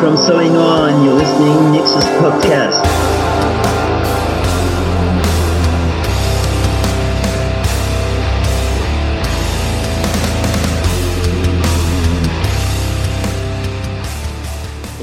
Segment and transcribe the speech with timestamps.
[0.00, 2.78] from Soleil Noir and you're listening Nyxus Podcast.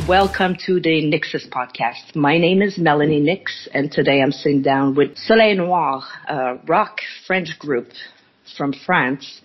[0.08, 2.16] Welcome to the Nyxus podcast.
[2.16, 7.00] My name is Melany Nyx, and today I'm sitting down with Soleil Noir, a rock
[7.28, 7.90] French group
[8.56, 9.42] from France,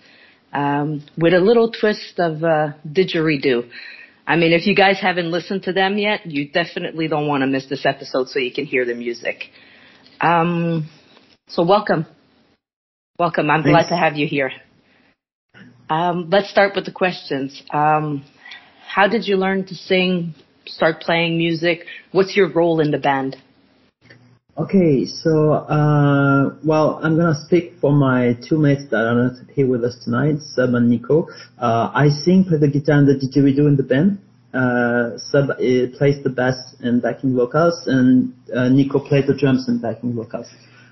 [0.53, 3.69] um, with a little twist of uh, didgeridoo.
[4.27, 7.47] I mean, if you guys haven't listened to them yet, you definitely don't want to
[7.47, 9.45] miss this episode so you can hear the music.
[10.19, 10.89] Um,
[11.47, 12.05] so welcome.
[13.17, 13.49] Welcome.
[13.49, 13.87] I'm Thanks.
[13.87, 14.51] glad to have you here.
[15.89, 17.61] Um, let's start with the questions.
[17.71, 18.23] Um,
[18.87, 21.85] how did you learn to sing, start playing music?
[22.11, 23.35] What's your role in the band?
[24.61, 29.65] Okay, so, uh, well, I'm gonna speak for my two mates that are not here
[29.65, 31.25] with us tonight, Seub and Niko.
[31.57, 34.19] Uh, I sing, play the guitar and the didgeridoo in the band.
[34.53, 39.67] Uh, Seub uh, plays the bass and backing vocals, and uh, Niko plays the drums
[39.67, 40.47] and backing vocals.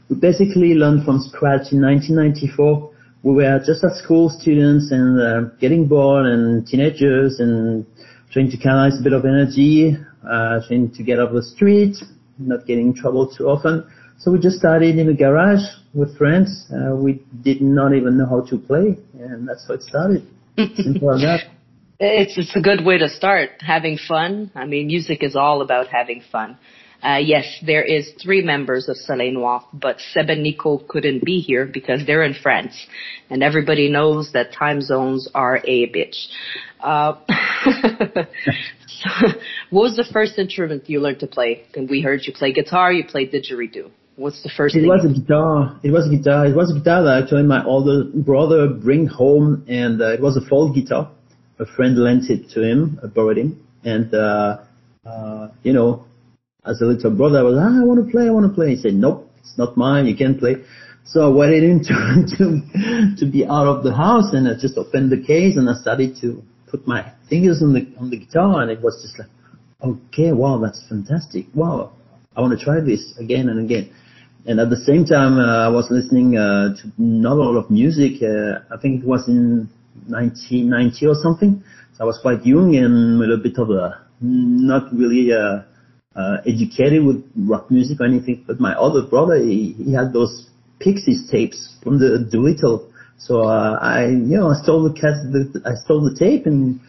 [0.10, 2.90] We basically learned from scratch in 1994.
[3.22, 7.86] We were just at school students and uh, getting bored and teenagers and
[8.32, 9.96] trying to canalize a bit of energy,
[10.28, 11.96] uh, trying to get off the street,
[12.40, 13.90] not getting in trouble too often.
[14.18, 16.66] So we just started in a garage with friends.
[16.72, 20.28] Uh, we did not even know how to play, and that's how it started.
[20.58, 21.42] Simple as that.
[22.02, 24.52] It's it's a good way to start having fun.
[24.56, 26.58] I mean, music is all about having fun.
[27.02, 31.40] Uh, yes, there is three members of Soleil Noir, but Seub and Niko couldn't be
[31.40, 32.76] here because they're in France,
[33.30, 36.28] and everybody knows that time zones are a bitch.
[36.82, 37.14] Uh,
[38.88, 39.28] so,
[39.70, 41.64] what was the first instrument you learned to play?
[41.74, 43.92] And we heard you play guitar, you played didgeridoo.
[44.18, 44.76] What's the first?
[44.76, 44.90] It thing?
[44.90, 45.80] was a guitar.
[45.82, 46.48] It was a guitar.
[46.48, 50.36] It was a guitar that actually my older brother bring home, and uh, it was
[50.36, 51.10] a folk guitar.
[51.60, 54.58] A friend lent it to him, I borrowed him, and uh,
[55.06, 56.06] uh, you know,
[56.66, 58.76] as a little brother, I was, ah, I want to play, I want to play.
[58.76, 60.56] He said, nope, it's not mine, you can't play.
[61.06, 64.78] So I waited him to, to, to be out of the house and I just
[64.78, 68.62] opened the case and I started to put my fingers on the, on the guitar
[68.62, 69.30] and it was just like,
[69.82, 71.46] okay, wow, that's fantastic.
[71.56, 71.94] Wow,
[72.36, 73.92] I want to try this again and again.
[74.46, 77.70] And at the same time, uh, I was listening uh, to not a lot of
[77.70, 78.22] music.
[78.22, 79.70] Uh, I think it was in
[80.08, 81.64] 1990 or something.
[81.94, 85.64] So I was quite young and a little bit of a not really uh,
[86.16, 90.50] uh, educated with rock music or anything, but my other brother, he, he had those
[90.80, 92.92] Pixies tapes from the Doolittle.
[93.18, 96.80] So uh, I, you know, I stole the, cassette, the I stole the tape and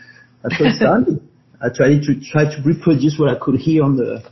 [0.43, 1.21] that's what started.
[1.61, 4.23] I tried to try to reproduce what I could hear on the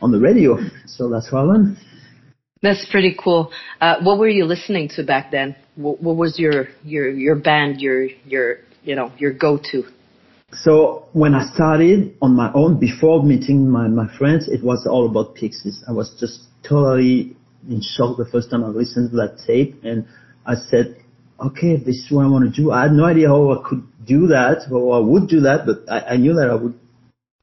[0.00, 0.56] on the radio.
[0.86, 1.76] So that's how I learned.
[2.62, 3.52] That's pretty cool.
[3.80, 5.56] Uh, what were you listening to back then?
[5.74, 9.84] What, what was your your your band, your your you know your go to?
[10.52, 15.08] So when I started on my own, before meeting my, my friends, it was all
[15.08, 15.82] about Pixies.
[15.88, 17.36] I was just totally
[17.68, 20.06] in shock the first time I listened to that tape and
[20.44, 20.96] I said,
[21.40, 22.70] okay, this is what I want to do.
[22.70, 25.90] I had no idea how I could do that or I would do that, but
[25.90, 26.78] I, I knew that I would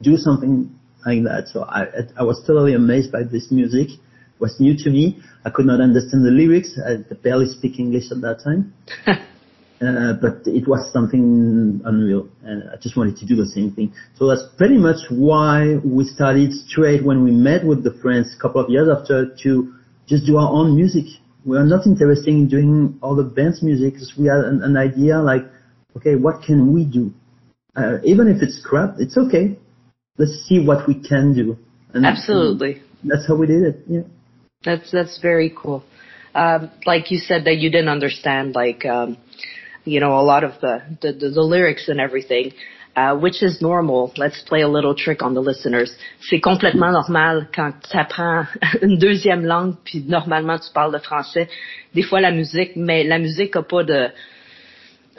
[0.02, 0.70] do something
[1.06, 1.48] like that.
[1.52, 1.86] So I,
[2.18, 3.90] I was totally amazed by this music.
[3.90, 5.20] It was new to me.
[5.44, 6.78] I could not understand the lyrics.
[6.78, 8.74] I barely speak English at that time.
[9.82, 13.94] Uh, but it was something unreal, and I just wanted to do the same thing.
[14.18, 18.42] So that's pretty much why we started straight when we met with the friends a
[18.42, 19.74] couple of years after to
[20.06, 21.06] just do our own music.
[21.46, 24.76] We are not interested in doing all the band's music because we had an, an,
[24.76, 25.44] idea like,
[25.96, 27.14] okay, what can we do?
[27.74, 29.58] Uh, even if it's crap, it's okay.
[30.18, 31.58] Let's see what we can do.
[31.94, 32.82] And Absolutely.
[33.06, 33.80] That's how we did it.
[33.88, 34.02] Yeah.
[34.66, 35.86] That's that's very cool.
[36.36, 39.18] Um, like you said that you didn't understand like um,
[39.90, 42.54] you know, a lot of the, the, lyrics and everything.
[42.96, 44.12] Uh, which is normal.
[44.18, 45.92] Let's play a little trick on the listeners.
[46.20, 48.46] C'est complètement normal quand tu apprends
[48.82, 51.48] une deuxième langue puis normalement tu parles de français.
[51.94, 53.94] Des fois la musique, mais la musique a pas de,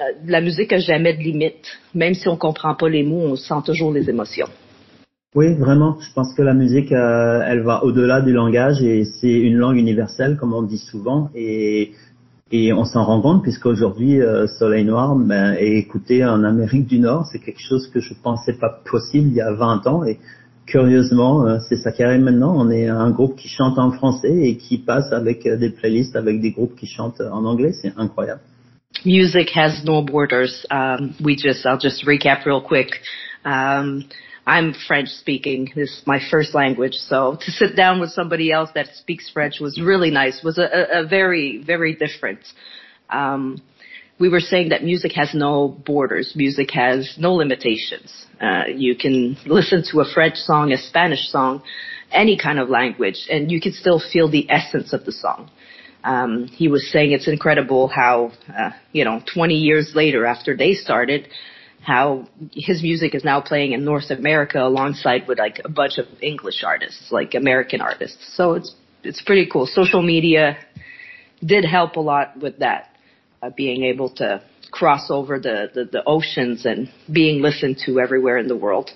[0.00, 1.78] euh, la musique a jamais de limite.
[1.94, 4.49] Même si on comprend pas les mots, on sent toujours les émotions.
[5.34, 5.96] Oui, vraiment.
[6.00, 9.76] Je pense que la musique, euh, elle va au-delà du langage et c'est une langue
[9.76, 11.31] universelle, comme on dit souvent.
[11.37, 11.93] Et
[12.52, 16.99] et on s'en rend compte puisqu'aujourd'hui, euh, Soleil Noir ben, est écouté en Amérique du
[16.99, 17.26] Nord.
[17.31, 20.05] C'est quelque chose que je pensais pas possible il y a 20 ans.
[20.05, 20.19] Et
[20.67, 22.55] curieusement, euh, c'est ça qui arrive maintenant.
[22.56, 26.17] On est un groupe qui chante en français et qui passe avec euh, des playlists
[26.17, 27.73] avec des groupes qui chantent en anglais.
[27.73, 28.41] C'est incroyable.
[29.05, 30.67] Music has no borders.
[30.70, 33.00] Um, we just, I'll just recap real quick.
[33.44, 34.05] Um,
[34.50, 35.70] I'm French speaking.
[35.76, 36.94] This is my first language.
[36.94, 41.02] So to sit down with somebody else that speaks French was really nice, was a,
[41.02, 42.41] a, very, very different.
[43.11, 43.62] Um,
[44.19, 46.32] we were saying that music has no borders.
[46.35, 48.26] Music has no limitations.
[48.41, 51.62] Uh, you can listen to a French song, a Spanish song,
[52.11, 55.49] any kind of language, and you can still feel the essence of the song.
[56.03, 60.73] Um, he was saying it's incredible how, uh, you know, 20 years later after they
[60.75, 61.29] started,
[61.82, 66.06] how his music is now playing in North America alongside with like a bunch of
[66.21, 68.37] English artists, like American artists.
[68.37, 69.67] So it's it's pretty cool.
[69.67, 70.59] Social media
[71.44, 72.94] did help a lot with that
[73.43, 78.38] uh, being able to cross over the, the, the oceans and being listened to everywhere
[78.38, 78.91] in the world.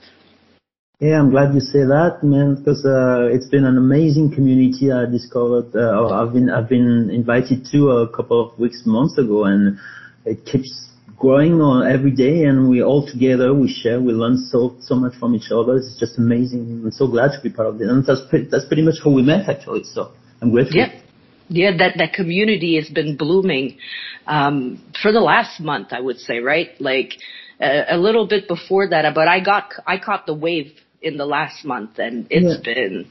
[1.01, 5.11] Yeah, I'm glad you say that, man, because uh, it's been an amazing community I
[5.11, 5.75] discovered.
[5.75, 9.77] Uh, I've been I've been invited to a couple of weeks, months ago, and
[10.25, 12.45] it keeps growing on every day.
[12.45, 15.77] And we all together, we share, we learn so so much from each other.
[15.77, 16.83] It's just amazing.
[16.85, 19.11] I'm so glad to be part of it, and that's pretty, that's pretty much how
[19.11, 19.85] we met actually.
[19.85, 20.77] So I'm grateful.
[20.77, 21.01] Yeah
[21.49, 23.79] yeah, that that community has been blooming
[24.27, 26.71] um, for the last month, I would say, right?
[26.81, 27.13] Like
[27.61, 30.73] uh, a little bit before that, but I got I caught the wave
[31.03, 32.75] in the last month, and it's yeah.
[32.75, 33.11] been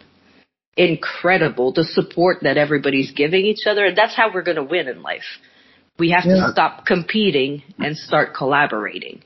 [0.75, 4.87] incredible the support that everybody's giving each other, and that's how we're going to win
[4.87, 5.39] in life.
[5.99, 6.47] We have yeah.
[6.47, 9.21] to stop competing and start collaborating.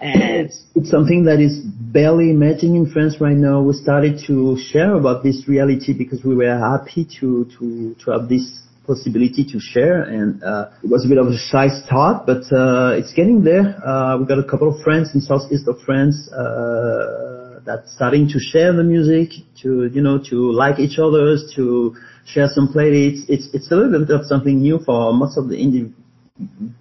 [0.00, 3.60] And it's, it's something that is barely emerging in France right now.
[3.60, 8.28] We started to share about this reality because we were happy to, to, to have
[8.28, 12.42] this possibility to share and uh, it was a bit of a shy start but
[12.50, 16.28] uh, it's getting there uh, we got a couple of friends in southeast of france
[16.32, 21.94] uh, that's starting to share the music to you know to like each other's to
[22.24, 25.54] share some playlists it's it's a little bit of something new for most of the
[25.54, 25.92] indie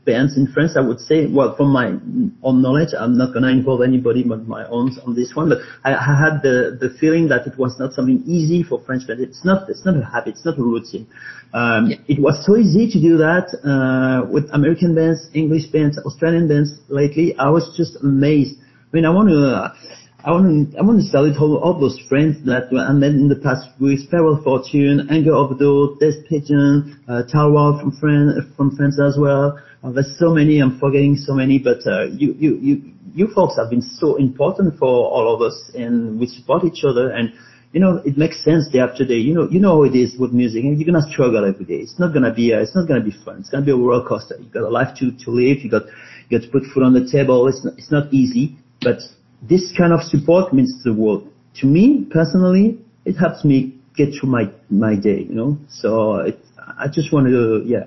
[0.06, 1.88] bands in France, I would say, well, from my
[2.44, 5.60] own knowledge, I'm not going to involve anybody but my own on this one, but
[5.84, 9.22] I, I, had the, the feeling that it was not something easy for French bands.
[9.22, 11.08] It's not, it's not a habit, it's not a routine.
[11.54, 11.98] Um, yeah.
[12.08, 16.80] It was so easy to do that, uh, with American bands, English bands, Australian bands
[16.90, 17.36] lately.
[17.38, 18.60] I was just amazed.
[18.60, 19.74] I mean, I want to, uh,
[20.22, 23.30] I want to, I want to salute all, all those friends that I met in
[23.30, 29.00] the past weeks, Peril Fortune, Anger Overdose, Death Pigeon, uh, Talwar from France, from France
[29.00, 29.58] as well.
[29.82, 32.82] Uh, there's so many, I'm forgetting so many, but, uh, you, you, you,
[33.16, 37.12] you folks have been so important for all of us and we support each other
[37.12, 37.32] and,
[37.72, 39.24] you know, it makes sense day after day.
[39.24, 41.80] You know, you know how it is with music and you're gonna struggle every day.
[41.80, 43.38] It's not gonna be, uh, it's not gonna be fun.
[43.40, 44.36] It's gonna be a roller coaster.
[44.38, 45.64] You got a life to, to live.
[45.64, 45.84] You got,
[46.28, 47.48] you got to put food on the table.
[47.48, 49.00] It's not, it's not easy, but
[49.42, 51.32] this kind of support means the world.
[51.56, 55.58] To me, personally, it helps me get through my, my day, you know?
[55.70, 57.86] So it, I just wanted to, yeah,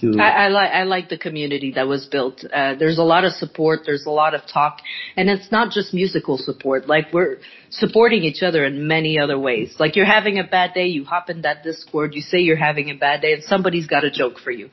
[0.00, 0.20] to.
[0.20, 2.44] I, I like, I like the community that was built.
[2.44, 3.80] Uh, there's a lot of support.
[3.86, 4.80] There's a lot of talk.
[5.16, 6.88] And it's not just musical support.
[6.88, 7.38] Like we're
[7.70, 9.76] supporting each other in many other ways.
[9.78, 12.90] Like you're having a bad day, you hop in that Discord, you say you're having
[12.90, 14.70] a bad day and somebody's got a joke for you.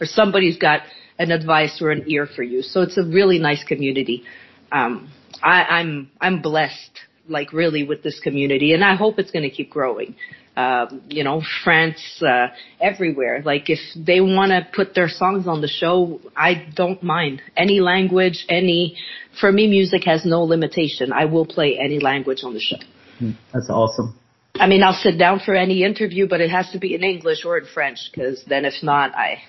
[0.00, 0.80] Or somebody's got
[1.18, 2.62] an advice or an ear for you.
[2.62, 4.24] So it's a really nice community.
[4.72, 5.12] Um,
[5.44, 6.98] I, I'm I'm blessed,
[7.28, 10.16] like really, with this community, and I hope it's going to keep growing.
[10.56, 12.46] Um, you know, France, uh,
[12.80, 13.42] everywhere.
[13.44, 17.80] Like if they want to put their songs on the show, I don't mind any
[17.80, 18.96] language, any.
[19.40, 21.12] For me, music has no limitation.
[21.12, 22.76] I will play any language on the show.
[23.18, 24.18] Hmm, that's awesome.
[24.54, 27.44] I mean, I'll sit down for any interview, but it has to be in English
[27.44, 29.42] or in French, because then if not, I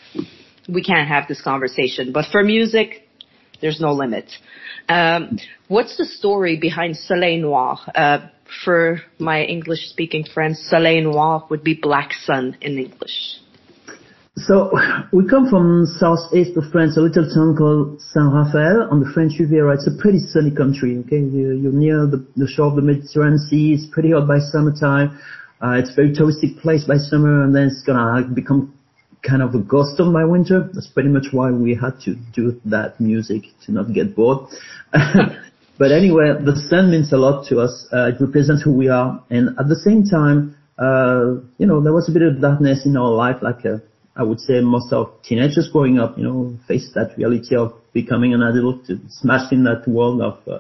[0.68, 2.12] we can't have this conversation.
[2.12, 3.05] But for music,
[3.62, 4.32] there's no limit.
[4.88, 7.78] Um, what's the story behind Soleil Noir?
[7.94, 8.28] Uh,
[8.64, 13.40] for my English speaking friends, Soleil Noir would be black sun in English.
[14.38, 14.70] So
[15.14, 19.74] we come from southeast of France, a little town called Saint-Raphaël on the French Riviera.
[19.76, 20.98] It's a pretty sunny country.
[21.06, 23.74] Okay, you're near the, the shore of the Mediterranean Sea.
[23.74, 25.18] It's pretty hot by summertime.
[25.64, 28.74] Uh, it's a very touristic place by summer, and then it's gonna become
[29.22, 30.70] kind of a ghost of my winter.
[30.74, 34.48] That's pretty much why we had to do that music to not get bored.
[34.92, 37.88] but anyway, the sun means a lot to us.
[37.92, 39.24] Uh, it represents who we are.
[39.30, 42.98] And at the same time, uh, you know, there was a bit of darkness in
[42.98, 43.78] our life, like uh,
[44.16, 48.34] I would say most of teenagers growing up, you know, face that reality of becoming
[48.34, 50.60] an adult, smashed in that world of uh,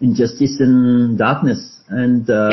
[0.00, 1.80] injustice and darkness.
[1.88, 2.50] And um,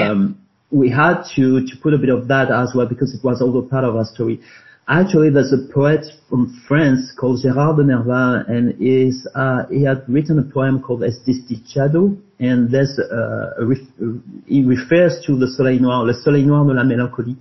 [0.72, 0.78] yeah.
[0.80, 3.62] we had to to put a bit of that as well because it was also
[3.68, 4.42] part of our story.
[4.88, 10.04] Actually, there's a poet from France called Gérard de Nerval, and is, uh, he had
[10.08, 13.78] written a poem called El Desdichado, and there's uh, ref
[14.48, 17.38] he refers to the soleil noir, le soleil noir de la mélancolie.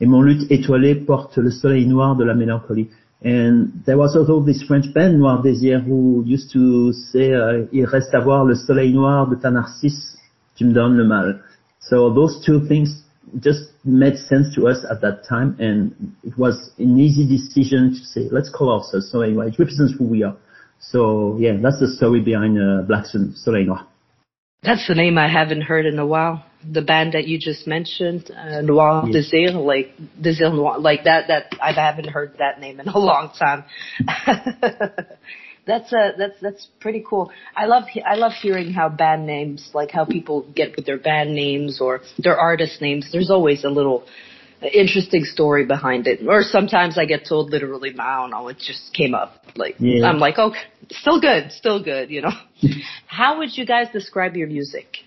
[0.00, 2.88] Et mon luth étoilé porte le soleil noir de la mélancolie.
[3.22, 7.84] And there was also this French band, Noir Désir, who used to say, uh, il
[7.84, 10.16] reste à voir le soleil noir de ta narcisse,
[10.56, 11.42] tu me donnes le mal.
[11.80, 13.04] So those two things
[13.38, 18.04] just made sense to us at that time, and it was an easy decision to
[18.04, 19.48] say, let's call ourselves Soleil Noir.
[19.48, 20.36] It represents who we are.
[20.80, 23.86] So yeah, that's the story behind uh, Black Sun Soleil Noir.
[24.62, 26.44] That's the name I haven't heard in a while.
[26.70, 29.20] The band that you just mentioned, uh, Noir yeah.
[29.20, 31.28] Désir, like Désir Noir, like that.
[31.28, 33.64] That I haven't heard that name in a long time.
[35.66, 37.30] that's uh that's that's pretty cool.
[37.56, 41.34] I love I love hearing how band names, like how people get with their band
[41.34, 43.10] names or their artist names.
[43.12, 44.04] There's always a little
[44.62, 46.20] interesting story behind it.
[46.26, 49.34] Or sometimes I get told literally, I don't know, it just came up.
[49.56, 50.06] Like yeah.
[50.06, 50.58] I'm like, okay,
[50.90, 52.32] still good, still good, you know.
[53.06, 54.98] How would you guys describe your music?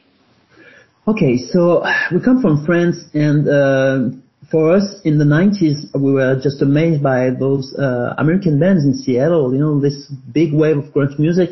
[1.06, 1.84] Okay, so
[2.14, 4.18] we come from France, and uh,
[4.54, 8.94] for us in the 90s, we were just amazed by those uh, American bands in
[8.94, 9.52] Seattle.
[9.52, 11.50] You know, this big wave of grunge music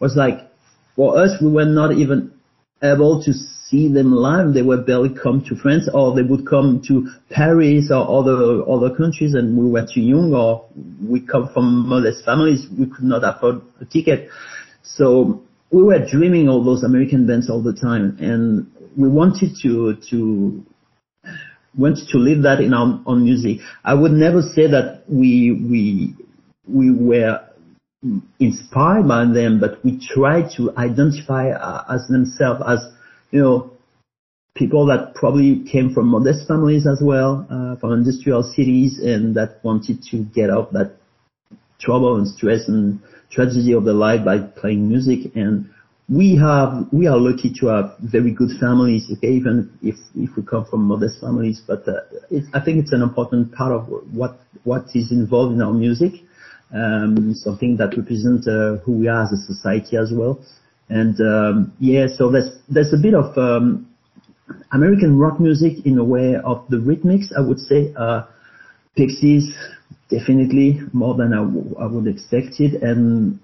[0.00, 0.50] was like,
[0.96, 2.32] for us, we were not even
[2.82, 4.54] able to see them live.
[4.54, 8.92] They would barely come to France, or they would come to Paris or other other
[8.92, 10.66] countries, and we were too young, or
[11.00, 12.66] we come from modest families.
[12.76, 14.28] We could not afford a ticket,
[14.82, 19.94] so we were dreaming all those American bands all the time, and we wanted to
[20.10, 20.66] to
[21.76, 23.58] wanted to live that in our own music.
[23.84, 26.14] I would never say that we we
[26.66, 27.40] we were
[28.40, 32.80] inspired by them, but we try to identify uh, as themselves as,
[33.30, 33.70] you know,
[34.54, 39.60] people that probably came from modest families as well, uh, from industrial cities and that
[39.62, 40.96] wanted to get out that
[41.80, 43.00] trouble and stress and
[43.30, 45.34] tragedy of their life by playing music.
[45.34, 45.70] And
[46.08, 50.42] we have, we are lucky to have very good families, okay, even if, if we
[50.42, 52.00] come from modest families, but uh,
[52.52, 56.12] I think it's an important part of what, what is involved in our music
[56.74, 60.40] um, something that represents uh, who we are as a society as well.
[60.88, 63.86] And um, yeah, so there's there's a bit of um,
[64.72, 67.92] American rock music in a way of the rhythmics, I would say.
[67.96, 68.22] Uh,
[68.94, 69.54] Pixies,
[70.10, 73.38] definitely more than I, w- I would expected, and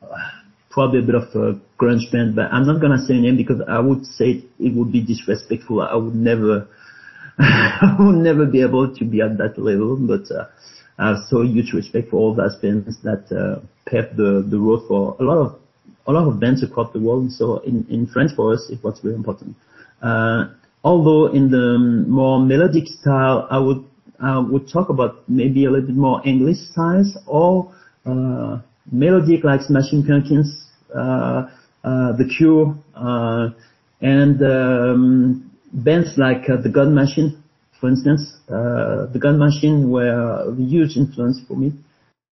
[0.78, 2.36] probably a bit of a grunge band.
[2.36, 5.82] But I'm not gonna say a name because I would say it would be disrespectful.
[5.82, 6.68] I would never,
[7.38, 9.96] I would never be able to be at that level.
[9.96, 10.46] But uh,
[10.96, 13.58] I have so huge respect for all those bands that uh,
[13.90, 15.58] paved the, the road for a lot of
[16.06, 17.32] a lot of bands across the world.
[17.32, 19.56] So in, in France for us, it was very important.
[20.00, 20.44] Uh,
[20.84, 21.76] although in the
[22.08, 23.84] more melodic style, I would
[24.20, 27.72] I would talk about maybe a little bit more English styles or
[28.06, 28.58] uh,
[28.90, 33.48] melodic like Smashing Pumpkins, The Cure, uh,
[34.00, 37.42] and um, bands like uh, The God Machine
[37.80, 41.72] for instance, uh, the God Machine were a huge influence for me.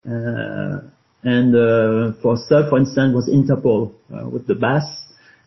[0.05, 0.81] Uh,
[1.23, 4.83] and uh, for Seub, for instance, was Interpol uh, with the bass.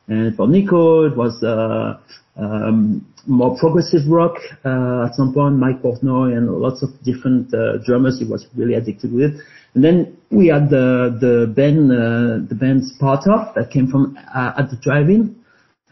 [0.06, 1.98] And for Niko, it was uh,
[2.36, 4.36] um, more progressive rock.
[4.64, 8.74] Uh, at some point, Mike Portnoy and lots of different uh, drummers he was really
[8.74, 9.40] addicted with.
[9.74, 14.76] And then we had the the band the band Sparta that came from at the
[14.76, 15.38] drive-in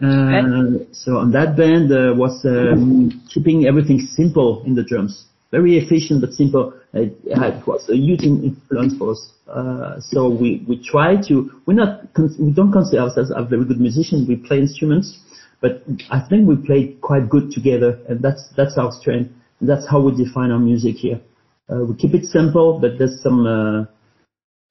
[0.03, 5.79] uh, so on that band uh, was um, keeping everything simple in the drums, very
[5.79, 6.75] efficient but simple.
[6.93, 9.33] It, it was a huge influence for us.
[9.49, 12.03] Uh, so we we try to we're not
[12.39, 14.29] we don't consider ourselves a very good musicians.
[14.29, 15.19] We play instruments,
[15.63, 19.33] but I think we play quite good together, and that's that's our strength.
[19.61, 21.21] And that's how we define our music here.
[21.69, 23.85] Uh, we keep it simple, but there's some uh,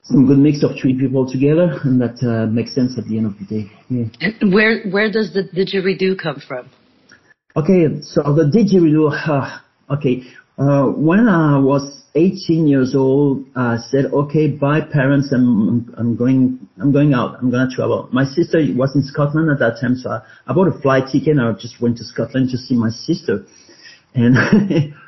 [0.03, 3.25] some good mix of three people together, and that uh, makes sense at the end
[3.25, 3.71] of the day.
[3.89, 4.51] Yeah.
[4.53, 6.69] Where where does the didgeridoo come from?
[7.57, 9.11] Okay, so the didgeridoo.
[9.11, 9.59] Uh,
[9.95, 10.23] okay,
[10.57, 15.33] uh, when I was 18 years old, I said, "Okay, bye, parents.
[15.33, 17.37] I'm I'm going I'm going out.
[17.41, 20.69] I'm gonna travel." My sister was in Scotland at that time, so I, I bought
[20.69, 23.43] a flight ticket and I just went to Scotland to see my sister,
[24.13, 24.93] and.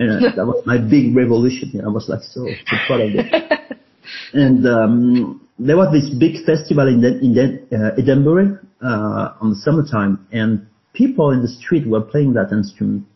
[0.00, 1.80] and that was my big revolution.
[1.84, 3.60] I was like so, so proud of it.
[4.32, 7.30] And um, there was this big festival in, in
[7.70, 13.06] uh, Edinburgh uh, on the summertime, and people in the street were playing that instrument.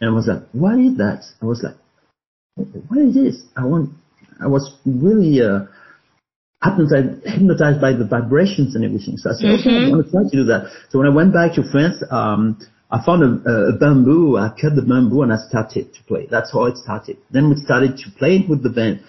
[0.00, 1.74] And I was like, "What is that?" I was like,
[2.88, 3.90] "What is this?" I want.
[4.40, 5.66] I was really uh,
[6.62, 9.16] hypnotized, hypnotized by the vibrations and everything.
[9.16, 9.68] So I said, mm-hmm.
[9.68, 11.96] "Okay, I want to try to do that." So when I went back to France,
[12.10, 12.58] um,
[12.92, 14.36] I found a, a, bamboo.
[14.36, 16.26] I cut the bamboo and I started to play.
[16.28, 17.18] That's how it started.
[17.30, 19.00] Then we started to play it with the band.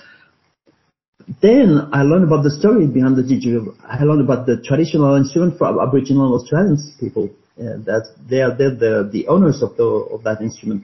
[1.42, 3.76] Then I learned about the story behind the didgeridoo.
[3.84, 7.30] I learned about the traditional instrument for Aboriginal Australian people.
[7.60, 10.84] Uh, that they are they're the, the owners of the of that instrument.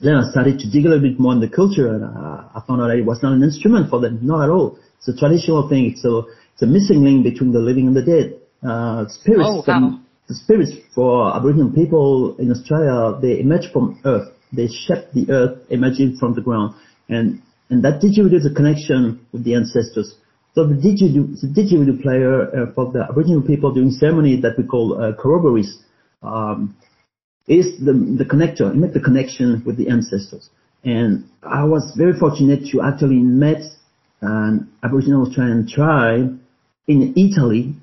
[0.00, 2.62] Then I started to dig a little bit more in the culture, and uh, I
[2.66, 4.78] found out that it was not an instrument for them, not at all.
[4.98, 5.90] It's a traditional thing.
[5.90, 6.22] It's a
[6.52, 8.38] it's a missing link between the living and the dead.
[8.62, 14.28] Uh, spirits oh, from the spirits for Aboriginal people in Australia, they emerge from earth.
[14.52, 16.74] They shape the earth, emerging from the ground.
[17.08, 20.14] And, and that didgeridoo is a connection with the ancestors.
[20.54, 24.64] So the didgeridoo, the didgeridoo player uh, for the Aboriginal people during ceremony that we
[24.64, 25.78] call uh, corroborees,
[26.22, 26.76] um,
[27.46, 30.50] is the, the connector, it makes the connection with the ancestors.
[30.84, 33.64] And I was very fortunate to actually meet
[34.20, 36.38] an Aboriginal Australian tribe
[36.86, 37.74] in Italy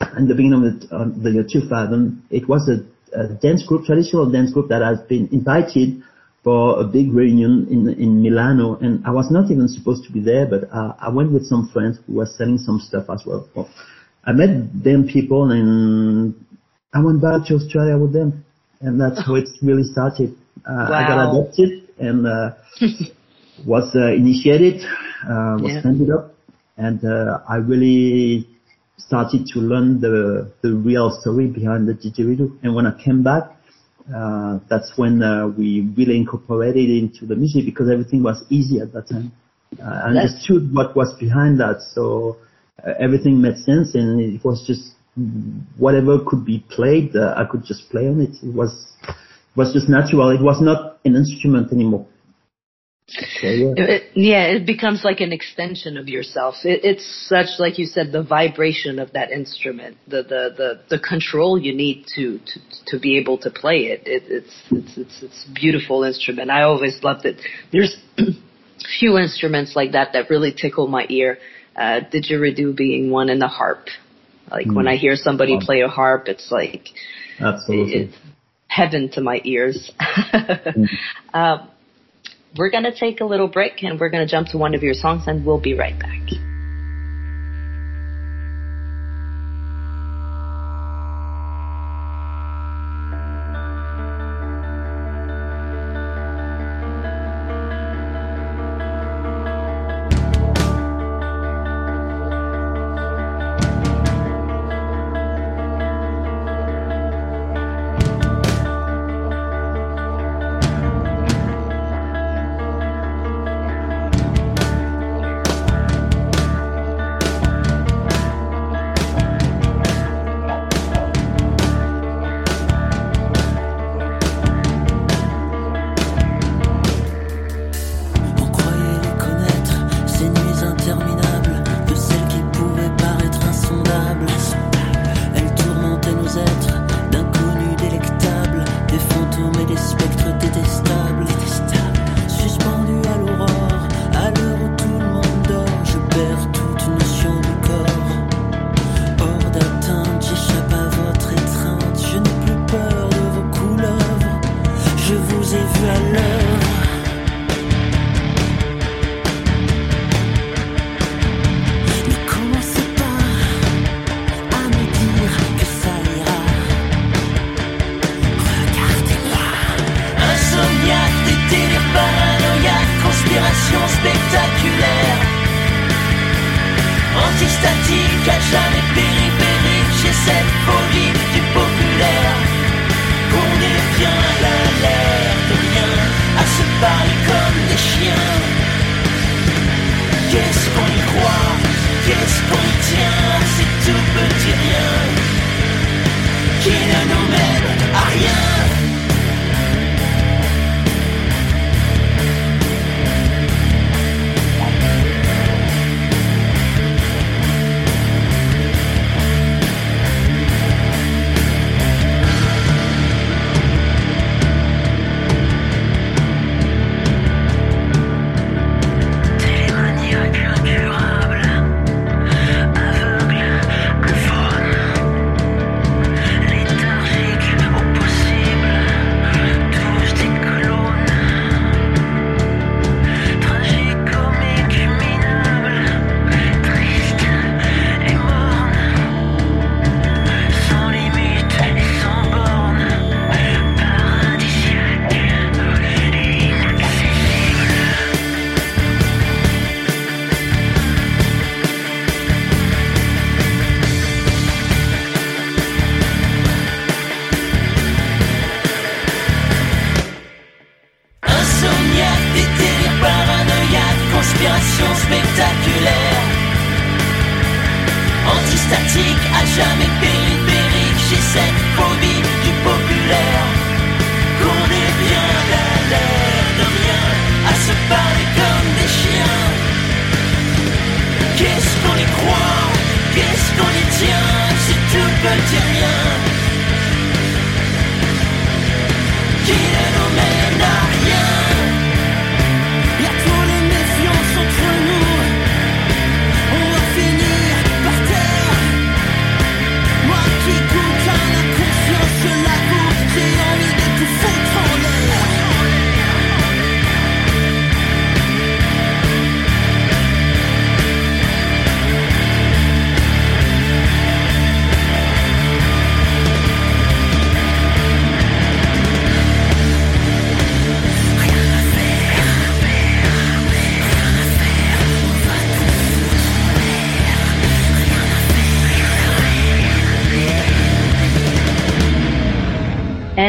[0.00, 2.22] in the beginning of the, uh, the year 2000.
[2.30, 2.84] It was a,
[3.18, 6.02] a, dance group, traditional dance group that has been invited
[6.44, 8.76] for a big reunion in, in Milano.
[8.76, 11.70] And I was not even supposed to be there, but uh, I went with some
[11.72, 13.48] friends who were selling some stuff as well.
[13.54, 13.68] well.
[14.24, 16.34] I met them people and
[16.92, 18.44] I went back to Australia with them.
[18.80, 20.36] And that's how it really started.
[20.58, 20.94] Uh, wow.
[20.94, 22.50] I got adopted and uh,
[23.66, 24.82] was uh, initiated,
[25.24, 26.14] uh, was yeah.
[26.14, 26.34] up,
[26.76, 28.46] and uh, I really
[28.96, 32.58] started to learn the the real story behind the didgeridoo.
[32.62, 33.44] And when I came back,
[34.14, 38.80] uh, that's when uh, we really incorporated it into the music because everything was easy
[38.80, 39.32] at that time.
[39.80, 42.36] Uh, I understood what was behind that, so
[42.84, 44.94] uh, everything made sense, and it was just
[45.78, 48.36] whatever could be played, uh, I could just play on it.
[48.42, 48.72] It was
[49.08, 50.30] it was just natural.
[50.30, 52.06] It was not an instrument anymore.
[53.08, 53.72] So, yeah.
[53.76, 54.44] It, yeah.
[54.46, 56.56] it becomes like an extension of yourself.
[56.64, 60.98] It, it's such, like you said, the vibration of that instrument, the the the, the
[60.98, 64.02] control you need to, to to be able to play it.
[64.06, 66.50] it it's it's it's it's a beautiful instrument.
[66.50, 67.40] I always loved it.
[67.70, 67.96] There's
[68.98, 71.38] few instruments like that that really tickle my ear.
[71.76, 73.86] Uh, didgeridoo being one, and the harp.
[74.50, 74.74] Like mm.
[74.74, 76.88] when I hear somebody play a harp, it's like
[77.38, 78.16] absolutely it's
[78.66, 79.92] heaven to my ears.
[80.00, 80.86] mm.
[81.34, 81.66] uh,
[82.58, 84.82] we're going to take a little break and we're going to jump to one of
[84.82, 86.55] your songs and we'll be right back.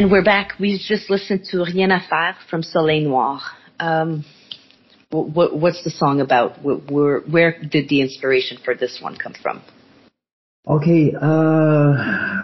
[0.07, 0.53] And we're back.
[0.57, 3.41] We just listened to Rien à faire from Soleil Noir.
[3.77, 4.23] Um,
[5.09, 6.63] what, what's the song about?
[6.63, 9.61] Where, where did the inspiration for this one come from?
[10.65, 11.91] Okay, uh,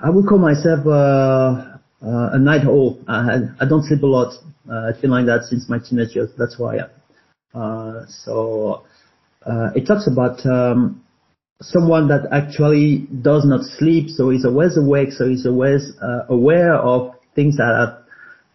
[0.03, 2.99] I would call myself uh, uh, a night owl.
[3.07, 4.33] I, I don't sleep a lot.
[4.69, 6.31] Uh, I've been like that since my teenage years.
[6.37, 6.79] That's why.
[7.55, 8.83] Uh, so
[9.45, 11.01] uh, it talks about um,
[11.61, 15.93] someone that actually does not sleep, so he's always awake, so he's always
[16.27, 18.05] aware of things that have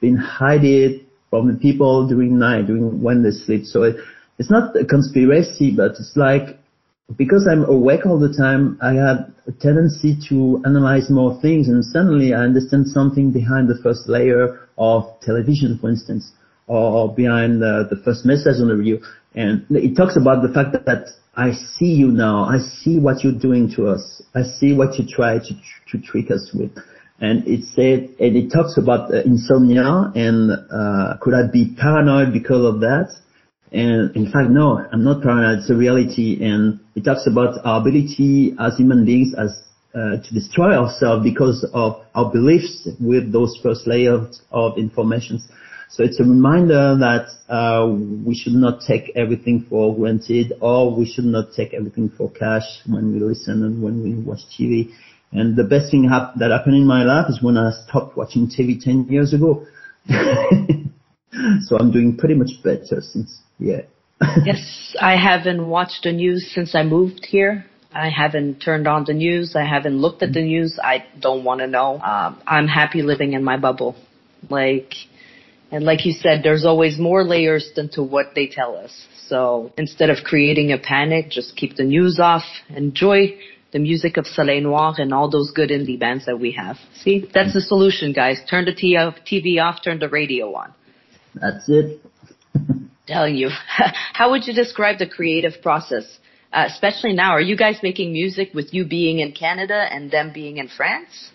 [0.00, 3.64] been hidden from the people during night, during when they sleep.
[3.64, 3.96] So it,
[4.38, 6.58] it's not a conspiracy, but it's like
[7.16, 11.82] because I'm awake all the time, I have a tendency to analyze more things, and
[11.84, 16.32] suddenly I understand something behind the first layer of television, for instance,
[16.66, 18.98] or behind the, the first message on the radio.
[19.34, 22.46] And it talks about the fact that, I see you now.
[22.46, 24.22] I see what you're doing to us.
[24.34, 25.54] I see what you try to,
[25.92, 26.72] to trick us with.
[27.20, 32.32] And it said, and it talks about uh, insomnia and uh, could I be paranoid
[32.32, 33.10] because of that?
[33.72, 35.58] And in fact, no, I'm not paranoid.
[35.58, 36.38] It's a reality.
[36.40, 39.62] And it talks about our ability as human beings as
[39.94, 45.40] uh, to destroy ourselves because of our beliefs with those first layers of information.
[45.90, 51.06] So it's a reminder that uh, we should not take everything for granted, or we
[51.06, 54.90] should not take everything for cash when we listen and when we watch TV.
[55.32, 58.48] And the best thing hap- that happened in my life is when I stopped watching
[58.48, 59.66] TV 10 years ago.
[60.08, 63.82] so I'm doing pretty much better since, yeah.
[64.44, 67.66] yes, I haven't watched the news since I moved here.
[67.92, 69.54] I haven't turned on the news.
[69.56, 70.78] I haven't looked at the news.
[70.82, 71.98] I don't want to know.
[72.00, 73.96] Um, I'm happy living in my bubble.
[74.48, 74.92] Like,
[75.70, 79.06] and like you said, there's always more layers than to what they tell us.
[79.26, 83.38] So instead of creating a panic, just keep the news off, enjoy
[83.72, 86.76] the music of Soleil Noir and all those good indie bands that we have.
[86.94, 88.40] See, that's the solution, guys.
[88.48, 90.72] Turn the TV off, turn the radio on.
[91.34, 92.00] That's it.
[93.06, 93.50] Telling you.
[94.12, 96.18] How would you describe the creative process?
[96.52, 100.32] Uh, especially now, are you guys making music with you being in Canada and them
[100.32, 101.30] being in France?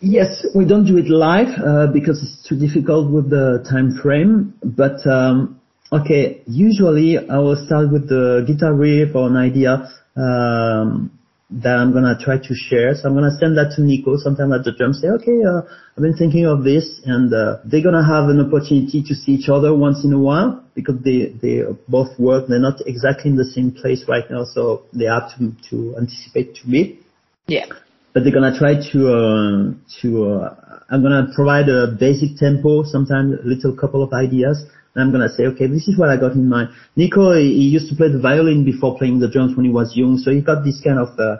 [0.00, 4.54] Yes, we don't do it live uh, because it's too difficult with the time frame.
[4.62, 5.60] But um,
[5.92, 11.16] okay, usually I will start with the guitar riff or an idea um,
[11.48, 12.94] that I'm gonna try to share.
[12.94, 14.18] So I'm gonna send that to Niko.
[14.18, 15.62] Sometimes at the drum, say, okay, uh,
[15.96, 19.48] I've been thinking of this, and uh, they're gonna have an opportunity to see each
[19.48, 22.48] other once in a while because they they both work.
[22.48, 26.56] They're not exactly in the same place right now, so they have to to anticipate
[26.56, 27.02] to meet.
[27.46, 27.66] Yeah.
[28.12, 30.08] But they're gonna try to uh, to.
[30.24, 34.64] Uh, I'm gonna provide a basic tempo, sometimes a little couple of ideas.
[34.96, 36.70] And I'm gonna say, okay, this is what I got in mind.
[36.96, 40.16] Niko, he, used to play the violin before playing the drums when he was young,
[40.16, 41.36] so he got this kind of uh,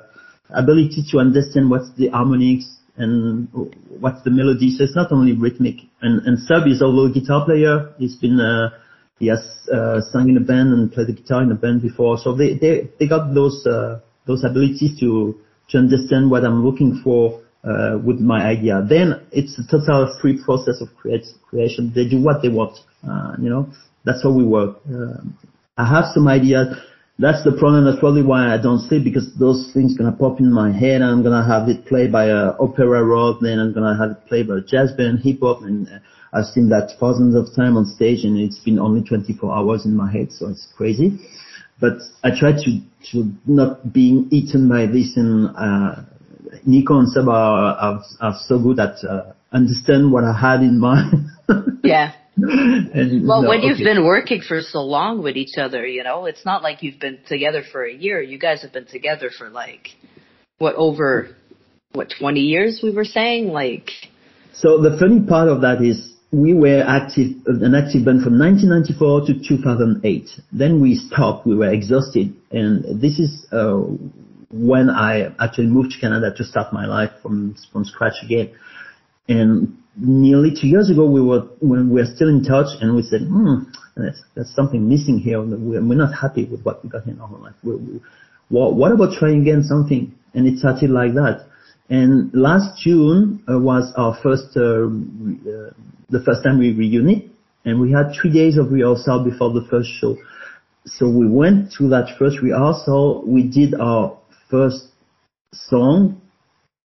[0.50, 3.48] ability to understand what's the harmonics and
[3.98, 4.70] what's the melody.
[4.76, 5.76] So it's not only rhythmic.
[6.02, 8.70] And, and Seub is although a guitar player, he's been uh,
[9.18, 9.40] he has
[9.72, 12.18] uh, sung in a band and played the guitar in a band before.
[12.18, 15.40] So they they they got those uh, those abilities to
[15.70, 18.84] to understand what I'm looking for uh, with my idea.
[18.88, 21.92] Then it's a total free process of create, creation.
[21.94, 22.78] They do what they want.
[23.08, 23.68] Uh, you know,
[24.04, 24.78] that's how we work.
[24.88, 25.20] Uh,
[25.76, 26.76] I have some ideas.
[27.18, 27.84] That's the problem.
[27.84, 31.02] That's probably why I don't sleep because those things gonna pop in my head.
[31.02, 33.38] I'm gonna have it played by a opera rock.
[33.40, 35.98] Then I'm gonna have it played by a jazz band, hip hop, and uh,
[36.32, 39.96] I've seen that thousands of times on stage, and it's been only 24 hours in
[39.96, 41.18] my head, so it's crazy.
[41.80, 42.80] But I try to
[43.12, 45.50] to not being eaten by this and.
[45.56, 46.02] Uh,
[46.66, 50.78] Niko and Seub are, are, are so good at uh, understand what I had in
[50.78, 51.30] mind.
[51.84, 52.12] Yeah.
[52.94, 56.26] and, Well, no, when you've been working for so long with each other, you know,
[56.26, 58.20] it's not like you've been together for a year.
[58.20, 59.88] You guys have been together for like,
[60.58, 61.34] what, over,
[61.92, 63.90] what 20 years we were saying like
[64.52, 69.26] So the funny part of that is we were active, an active band from 1994
[69.26, 70.28] to 2008.
[70.52, 71.46] Then we stopped.
[71.46, 73.80] We were exhausted, and this is uh,
[74.50, 78.50] when I actually moved to Canada to start my life from from scratch again.
[79.28, 83.02] And nearly two years ago, we were when we were still in touch, and we
[83.02, 83.64] said, "Hmm,
[83.96, 85.40] there's something missing here.
[85.40, 87.54] We're, we're not happy with what we got in our life.
[87.62, 88.00] We, we,
[88.48, 91.46] what, what about trying again something?" And it started like that.
[91.88, 95.70] And last June uh, was our first, uh, uh,
[96.10, 97.30] the first time we reunited,
[97.64, 100.16] and we had three days of rehearsal before the first show.
[100.84, 103.24] So we went to that first rehearsal.
[103.26, 104.18] We did our
[104.50, 104.88] first
[105.52, 106.20] song,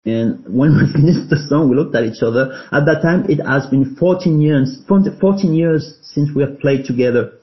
[0.05, 2.51] and when we finished the song, we looked at each other.
[2.71, 7.33] At that time, it has been 14 years, 14 years since we have played together.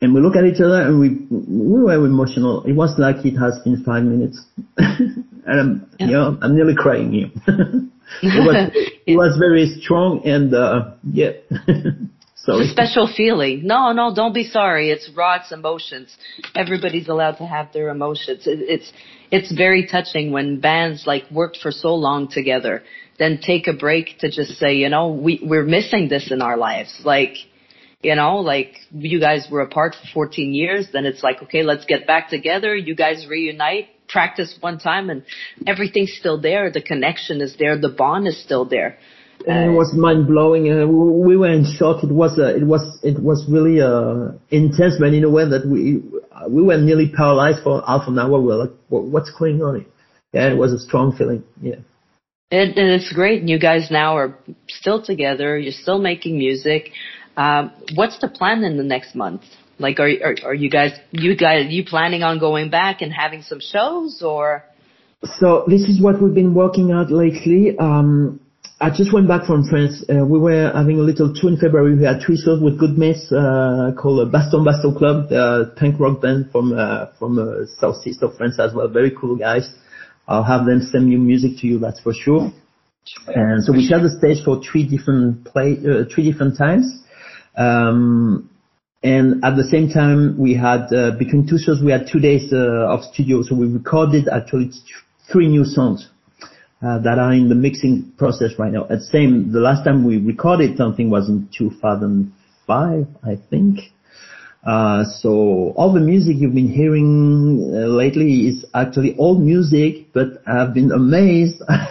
[0.00, 2.64] And we look at each other and we, we were emotional.
[2.64, 4.42] It was like it has been five minutes.
[4.76, 7.30] and I'm, you know, I'm nearly crying here.
[7.46, 8.72] it was,
[9.06, 11.30] it was very strong and, uh, yeah.
[12.44, 12.62] Sorry.
[12.62, 13.66] It's a special feeling.
[13.66, 14.90] No, no, don't be sorry.
[14.90, 15.36] It's raw.
[15.36, 16.16] It's emotions.
[16.54, 18.46] Everybody's allowed to have their emotions.
[18.46, 18.92] It, it's
[19.30, 22.82] it's very touching when bands like worked for so long together,
[23.18, 26.56] then take a break to just say, you know, we we're missing this in our
[26.56, 27.00] lives.
[27.04, 27.34] Like,
[28.02, 30.88] you know, like you guys were apart for 14 years.
[30.92, 32.74] Then it's like, okay, let's get back together.
[32.74, 35.22] You guys reunite, practice one time, and
[35.66, 36.70] everything's still there.
[36.70, 37.78] The connection is there.
[37.78, 38.98] The bond is still there.
[39.46, 40.68] And it was mind blowing.
[40.68, 42.04] and we were in shock.
[42.04, 45.66] It was uh, it was it was really uh, intense, but in a way that
[45.66, 46.02] we
[46.48, 48.40] we were nearly paralyzed for half an hour.
[48.40, 49.86] We were like, "What's going on?"
[50.32, 51.44] Yeah, it was a strong feeling.
[51.60, 51.76] Yeah.
[52.50, 53.40] And, and it's great.
[53.40, 54.36] And you guys now are
[54.68, 55.58] still together.
[55.58, 56.90] You're still making music.
[57.36, 59.42] Um, what's the plan in the next month?
[59.78, 63.42] Like, are, are are you guys you guys you planning on going back and having
[63.42, 64.64] some shows or?
[65.24, 67.76] So this is what we've been working out lately.
[67.78, 68.40] Um,
[68.82, 70.04] I just went back from France.
[70.10, 71.94] Uh, we were having a little tour in February.
[71.94, 76.00] We had three shows with good mates uh, called uh, Baston Baston Club, the punk
[76.00, 78.88] rock band from uh, from uh, southeast of France as well.
[78.88, 79.72] Very cool guys.
[80.26, 82.50] I'll have them send new music to you, that's for sure.
[83.28, 87.04] And so we shared the stage for three different play, uh, three different times.
[87.56, 88.50] Um,
[89.04, 92.52] and at the same time, we had uh, between two shows, we had two days
[92.52, 93.42] uh, of studio.
[93.42, 94.72] So we recorded actually
[95.30, 96.08] three new songs
[96.82, 98.86] uh, that are in the mixing process right now.
[98.90, 103.78] At same, the last time we recorded something was in 2005, I think.
[104.64, 110.42] Uh, so all the music you've been hearing uh, lately is actually old music, but
[110.46, 111.90] I've been amazed at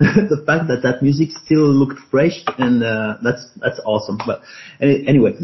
[0.00, 4.18] the fact that that music still looked fresh, and uh, that's that's awesome.
[4.26, 4.40] But
[4.80, 5.34] anyway,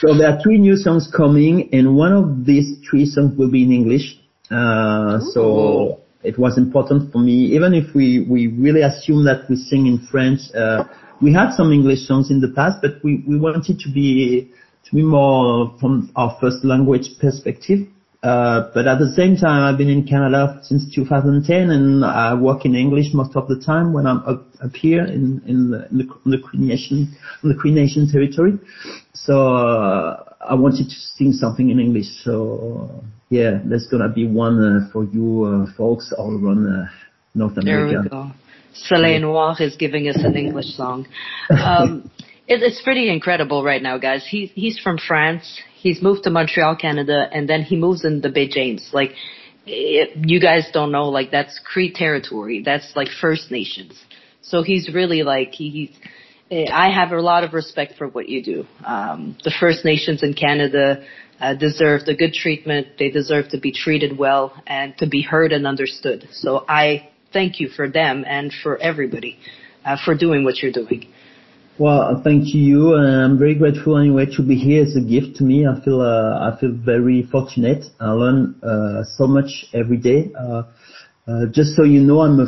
[0.00, 3.64] so there are three new songs coming, and one of these three songs will be
[3.64, 4.18] in English.
[4.50, 9.56] Uh, so it was important for me, even if we we really assume that we
[9.56, 10.40] sing in French.
[10.54, 10.84] Uh,
[11.20, 14.52] we had some English songs in the past, but we we wanted to be
[14.84, 17.88] to be more from our first language perspective.
[18.22, 22.64] Uh, but at the same time, I've been in Canada since 2010, and I work
[22.64, 25.98] in English most of the time when I'm up, up here in in the, in
[25.98, 28.58] the, in the Cree Nation, in the Cree Nation territory.
[29.12, 32.06] So uh, I wanted to sing something in English.
[32.22, 33.02] So
[33.38, 36.86] yeah, there's gonna be one uh, for you uh, folks all around uh,
[37.34, 38.00] North There America.
[38.02, 38.22] we go.
[38.74, 41.06] Soleil Noir is giving us an English song.
[41.50, 42.10] Um,
[42.52, 44.22] it, it's pretty incredible right now, guys.
[44.34, 45.46] He's he's from France.
[45.84, 48.90] He's moved to Montreal, Canada, and then he moves in the Baie-James.
[48.92, 49.12] Like,
[49.66, 52.62] it, you guys don't know, like that's Cree territory.
[52.64, 53.94] That's like First Nations.
[54.50, 55.94] So he's really like he, he's.
[56.50, 58.58] eh, I have a lot of respect for what you do.
[58.94, 61.04] Um, the First Nations in Canada
[61.42, 62.86] uh, deserve the good treatment.
[62.98, 66.28] They deserve to be treated well and to be heard and understood.
[66.30, 69.38] So I thank you for them and for everybody
[69.84, 71.08] uh, for doing what you're doing.
[71.78, 72.94] Well, thank you.
[72.94, 74.82] I'm very grateful anyway to be here.
[74.82, 75.66] It's a gift to me.
[75.66, 77.86] I feel uh, I feel very fortunate.
[77.98, 80.30] I learn uh, so much every day.
[80.38, 80.62] Uh,
[81.26, 82.46] uh, just so you know, I'm a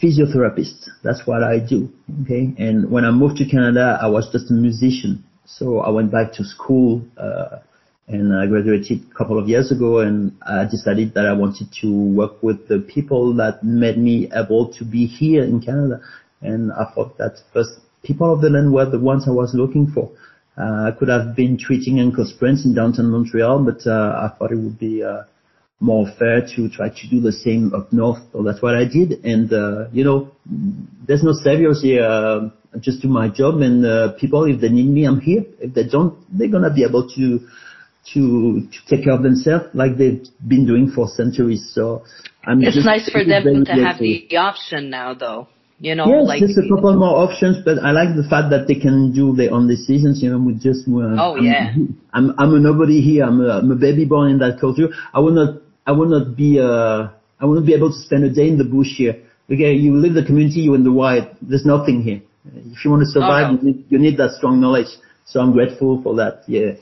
[0.00, 0.88] physiotherapist.
[1.02, 1.88] That's what I do.
[2.22, 2.54] Okay.
[2.58, 5.24] And when I moved to Canada, I was just a musician.
[5.46, 7.60] So I went back to school uh,
[8.08, 9.98] and I graduated a couple of years ago.
[9.98, 14.72] And I decided that I wanted to work with the people that made me able
[14.74, 16.00] to be here in Canada.
[16.40, 19.88] And I thought that first people of the land were the ones I was looking
[19.88, 20.12] for.
[20.56, 24.52] Uh, I could have been treating ankle sprains in downtown Montreal, but uh, I thought
[24.52, 25.24] it would be uh,
[25.80, 28.20] more fair to try to do the same up north.
[28.32, 29.24] So that's what I did.
[29.24, 32.04] And uh, you know, there's no saviors here.
[32.04, 35.44] Uh, I just do my job, and uh, people, if they need me, I'm here.
[35.60, 37.40] If they don't, they're gonna be able to
[38.14, 41.70] to to take care of themselves like they've been doing for centuries.
[41.74, 42.04] So
[42.46, 45.48] I'm It's nice for them to have the option now, though.
[45.78, 48.66] You know, Yes, like just a couple more options, but I like the fact that
[48.66, 50.22] they can do their own decisions.
[50.22, 51.74] You know, with just uh, Oh, I'm, yeah.
[52.14, 53.24] I'm I'm a nobody here.
[53.24, 54.88] I'm a, I'm a baby born in that culture.
[55.12, 58.24] I will not I will not be uh I will not be able to spend
[58.24, 59.20] a day in the bush here.
[59.52, 61.28] Okay, you live the community, you're in the wild.
[61.42, 62.22] There's nothing here.
[62.72, 63.58] If you want to survive, Oh, no.
[63.60, 64.88] you, need, you need that strong knowledge.
[65.26, 66.42] So I'm grateful for that.
[66.48, 66.72] Yeah.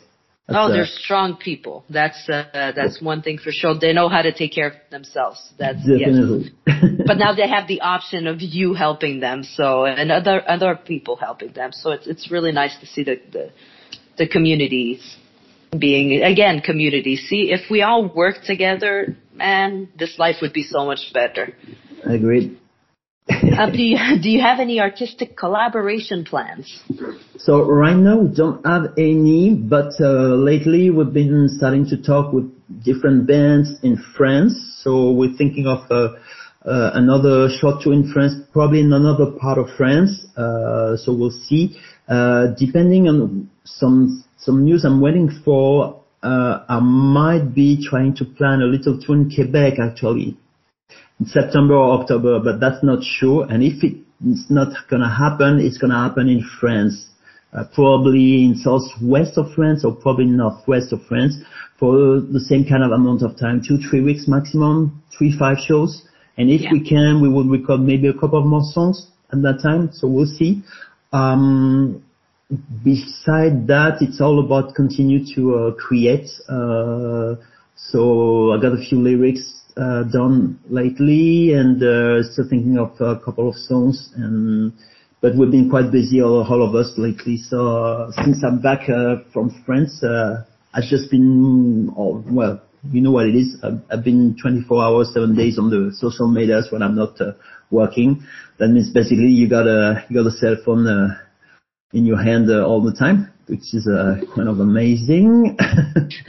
[0.46, 1.84] That's, Oh, they're strong people.
[1.88, 3.78] That's uh, that's one thing for sure.
[3.78, 5.40] They know how to take care of themselves.
[5.58, 6.50] That's yes.
[7.06, 11.16] But now they have the option of you helping them, so and other other people
[11.16, 11.72] helping them.
[11.72, 13.50] So it's it's really nice to see the the,
[14.18, 15.16] the communities
[15.78, 17.26] being again communities.
[17.26, 21.54] See, if we all work together, man, this life would be so much better.
[22.04, 22.58] Agreed.
[23.54, 26.82] Uh, do you do you have any artistic collaboration plans?
[27.38, 32.32] So right now we don't have any, but uh, lately we've been starting to talk
[32.32, 32.50] with
[32.82, 34.54] different bands in France.
[34.82, 36.16] So we're thinking of uh,
[36.68, 40.26] uh, another short tour in France, probably in another part of France.
[40.36, 41.78] Uh, so we'll see.
[42.08, 48.24] Uh, depending on some some news I'm waiting for, uh, I might be trying to
[48.24, 50.36] plan a little tour in Quebec actually
[51.24, 53.46] September or October, but that's not sure.
[53.50, 57.08] And if it's not gonna happen, it's gonna happen in France,
[57.52, 61.36] uh, probably in southwest of France or probably northwest of France
[61.78, 66.02] for the same kind of amount of time, two, three weeks maximum, three, five shows.
[66.36, 66.72] And if Yeah.
[66.72, 69.90] we can, we will record maybe a couple of more songs at that time.
[69.92, 70.62] So we'll see.
[71.12, 72.02] Um,
[72.82, 76.28] beside that, it's all about continue to uh, create.
[76.48, 77.36] Uh,
[77.76, 83.18] so I got a few lyrics uh, done lately, and uh, still thinking of a
[83.24, 84.12] couple of songs.
[84.16, 84.72] And
[85.20, 87.38] but we've been quite busy, all, all of us lately.
[87.38, 92.60] So uh, since I'm back uh, from France, uh, I've just been, oh, well,
[92.92, 93.56] you know what it is.
[93.62, 97.32] I've, I've been 24 hours, seven days on the social medias when I'm not uh,
[97.70, 98.22] working.
[98.58, 101.16] That means basically you got a you got a cell phone uh,
[101.92, 105.56] in your hand all the time, which is uh, kind of amazing.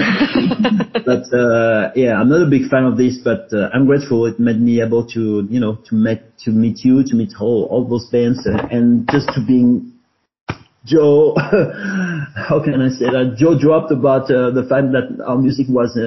[1.05, 4.25] but uh, yeah, I'm not a big fan of this, but uh, I'm grateful.
[4.25, 7.67] It made me able to, you know, to meet to meet you, to meet all
[7.71, 9.93] all those bands, uh, and just to being
[10.85, 11.35] Joe.
[11.37, 13.35] how can I say that?
[13.37, 15.97] Joe dropped about uh, the fact that our music was.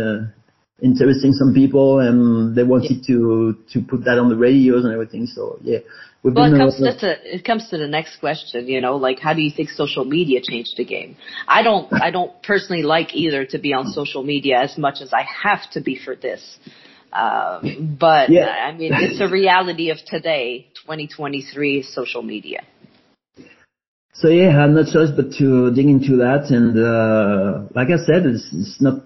[0.81, 5.27] Interesting some people and they wanted to to put that on the radios and everything
[5.27, 5.79] so yeah
[6.23, 8.69] we've Well, it comes to the, it comes to the next question.
[8.69, 11.17] You know, like how do you think social media changed the game?
[11.49, 15.13] I don't I don't personally like either to be on social media as much as
[15.13, 16.59] I have to be for this.
[17.13, 18.47] Um, but Yeah.
[18.47, 22.61] I mean, it's a reality of today, 2023 social media.
[24.13, 27.99] So yeah, I had no choice but to dig into that, and uh, like I
[28.05, 29.05] said, it's, it's not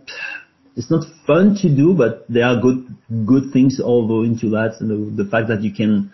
[0.76, 2.86] it's not fun to do, but there are good
[3.26, 6.10] good things all into that, and the, the fact that you can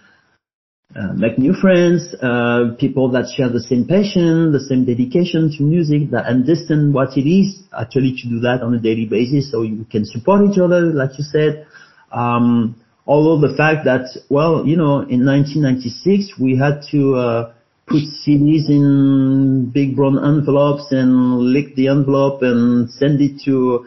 [0.97, 5.63] uh, make new friends, uh, people that share the same passion, the same dedication to
[5.63, 9.63] music, that understand what it is actually to do that on a daily basis, so
[9.63, 11.67] you can support each other, like you said.
[12.11, 12.75] Um,
[13.07, 17.53] although the fact that, well, you know, in 1996 we had to uh,
[17.87, 23.87] put CDs in big brown envelopes and lick the envelope and send it to,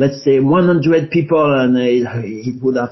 [0.00, 2.90] let's say, 100 people, and it, it would have,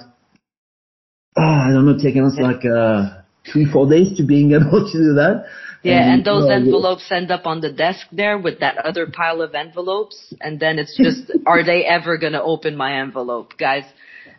[1.36, 4.98] ah, I don't know, taken us like uh, three, four days to being able to
[4.98, 5.46] do that.
[5.82, 9.40] Yeah, and those uh, envelopes end up on the desk there with that other pile
[9.40, 13.84] of envelopes, and then it's just, are they ever gonna open my envelope, guys?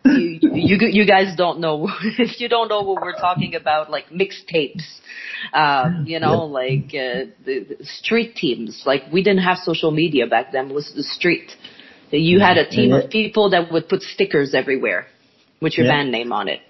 [0.04, 4.06] You, you you guys don't know if you don't know what we're talking about, like
[4.08, 4.86] mixtapes,
[5.52, 8.82] um, you know, like uh, the, the street teams.
[8.86, 11.52] Like we didn't have social media back then; it was the street.
[12.18, 15.06] You had a team of people that would put stickers everywhere
[15.60, 15.92] with your Yeah.
[15.92, 16.60] band name on it.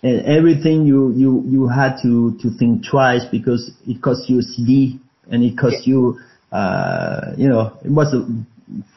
[0.00, 4.42] and everything you you you had to to think twice because it cost you a
[4.42, 6.20] CD and it cost you
[6.52, 8.20] uh you know it was a,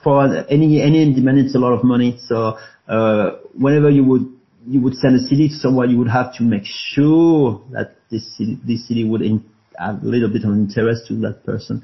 [0.03, 2.17] for any any independent it's a lot of money.
[2.29, 4.25] So uh whenever you would
[4.67, 8.23] you would send a CD to someone you would have to make sure that this
[8.37, 9.43] CD, this CD would in,
[9.79, 11.81] have a little bit of interest to that person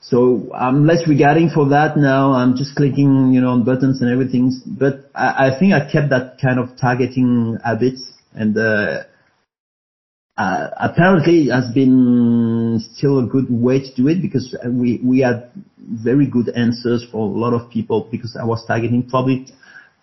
[0.00, 2.32] so I'm less regarding for that now.
[2.32, 4.52] I'm just clicking, you know, on buttons and everything.
[4.66, 9.02] But I, I think I kept that kind of targeting habits, and uh,
[10.36, 15.20] uh, apparently it has been still a good way to do it because we we
[15.20, 19.46] had very good answers for a lot of people because I was targeting probably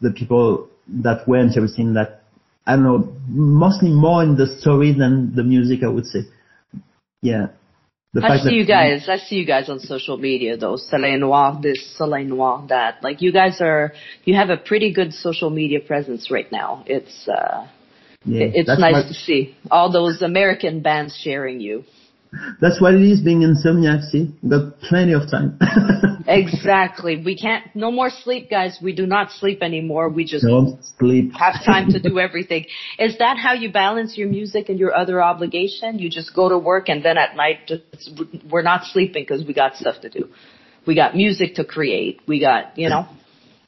[0.01, 0.69] the people
[1.03, 2.23] that were interested in that.
[2.65, 5.83] I don't know, mostly more in the story than the music.
[5.83, 6.21] I would say,
[7.21, 7.47] yeah.
[8.21, 9.09] I see you guys.
[9.09, 10.77] I see you guys on social media though.
[10.77, 13.03] Soleil Noir this, Soleil Noir that.
[13.03, 13.93] Like you guys are,
[14.23, 16.83] you have a pretty good social media presence right now.
[16.85, 17.67] It's, uh,
[18.25, 21.83] Yeah, it's nice what- to see all those American bands sharing you.
[22.61, 24.09] That's what it is being insomniac.
[24.09, 25.59] See, We've got plenty of time.
[26.25, 27.21] Exactly.
[27.23, 28.79] We can't, no more sleep guys.
[28.81, 30.09] We do not sleep anymore.
[30.09, 31.33] We just Don't sleep.
[31.33, 32.65] have time to do everything.
[32.97, 35.99] Is that how you balance your music and your other obligation?
[35.99, 38.09] You just go to work and then at night it's,
[38.49, 40.29] we're not sleeping because we got stuff to do.
[40.87, 42.21] We got music to create.
[42.27, 43.07] We got, you know.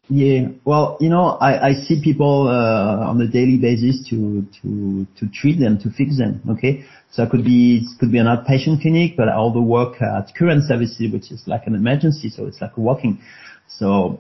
[0.08, 5.08] Yeah, well, you know, I, I see people uh, on a daily basis to to
[5.18, 6.42] to treat them, to fix them.
[6.52, 10.00] Okay, so it could be it could be an outpatient clinic, but I also work
[10.04, 13.20] at current services, which is like an emergency, so it's like walking.
[13.68, 14.20] So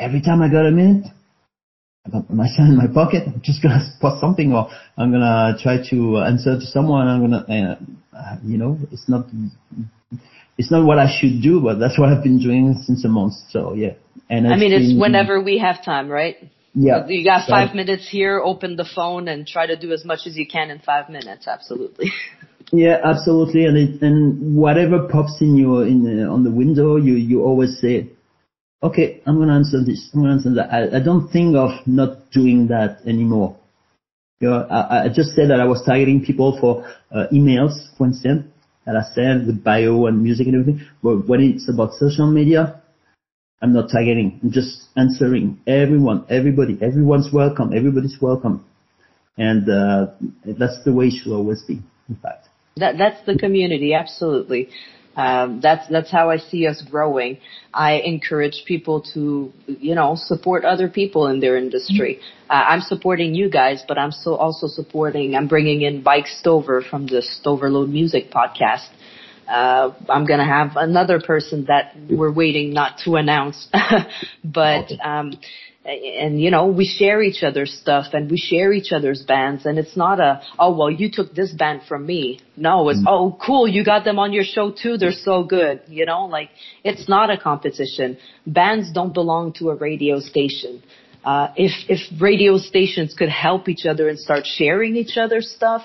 [0.00, 1.06] every time I got a minute,
[2.04, 3.22] I got my phone in my pocket.
[3.28, 7.06] I'm just gonna post something, or I'm gonna try to answer to someone.
[7.06, 7.78] I'm gonna,
[8.12, 9.26] uh, you know, it's not
[10.58, 13.34] it's not what I should do, but that's what I've been doing since a month.
[13.50, 13.94] So yeah,
[14.30, 16.36] and I mean, it's been- whenever we have time, right?
[16.74, 17.06] yeah.
[17.06, 20.26] You got So- five minutes here, open the phone and try to do as much
[20.26, 21.46] as you can in five minutes.
[21.46, 22.10] Absolutely.
[22.72, 23.66] Yeah, absolutely.
[23.66, 27.78] And it, and whatever pops in your in uh, on the window, you you always
[27.78, 28.08] say,
[28.82, 30.10] okay, I'm gonna answer this.
[30.12, 30.72] I'm gonna answer that.
[30.72, 33.56] I, I don't think of not doing that anymore.
[34.40, 38.06] You know, I, I just said that I was targeting people for uh, emails, for
[38.06, 38.46] instance,
[38.86, 40.86] that I said with bio and music and everything.
[41.02, 42.80] But when it's about social media,
[43.64, 44.40] I'm not targeting.
[44.42, 46.76] I'm just answering everyone, everybody.
[46.82, 47.72] Everyone's welcome.
[47.74, 48.62] Everybody's welcome.
[49.38, 50.08] And uh,
[50.44, 51.80] that's the way it should always be.
[52.10, 52.48] In fact.
[52.76, 54.68] That that's the community, absolutely.
[55.16, 57.38] Um, that's that's how I see us growing.
[57.72, 62.20] I encourage people to, you know, support other people in their industry.
[62.50, 65.36] Uh, I'm supporting you guys, but I'm so also supporting.
[65.36, 68.88] I'm bringing in Mike Stover from the Stoverload Music podcast.
[69.48, 73.68] Uh, I'm gonna have another person that we're waiting not to announce,
[74.44, 75.32] but um,
[75.84, 79.78] and you know we share each other's stuff and we share each other's bands and
[79.78, 82.40] it's not a oh well you took this band from me.
[82.56, 85.82] No it's oh cool you got them on your show too they're so good.
[85.88, 86.50] You know like
[86.82, 88.16] it's not a competition.
[88.46, 90.82] Bands don't belong to a radio station.
[91.22, 95.82] Uh, if if radio stations could help each other and start sharing each other's stuff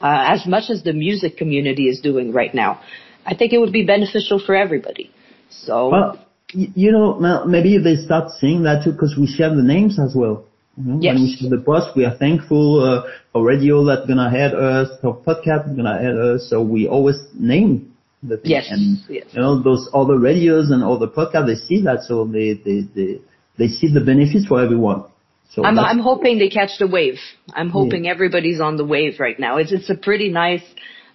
[0.00, 2.80] uh, as much as the music community is doing right now
[3.26, 5.10] I think it would be beneficial for everybody
[5.50, 6.18] so Well,
[6.54, 10.44] you know, maybe they start seeing that too because we share the names as well.
[10.76, 11.14] You know, Yes.
[11.14, 14.88] When we share the post, we are thankful uh, for radio that's gonna head us,
[15.02, 16.48] for podcast that's gonna head us.
[16.48, 18.50] So we always name the thing.
[18.50, 19.26] Yes, And yes.
[19.32, 23.20] you know, those other radios and other podcasts, they see that, so they they they
[23.58, 25.04] they see the benefits for everyone.
[25.50, 27.18] So I'm I'm hoping they catch the wave.
[27.52, 29.56] I'm hoping everybody's on the wave right now.
[29.56, 30.62] It's it's a pretty nice.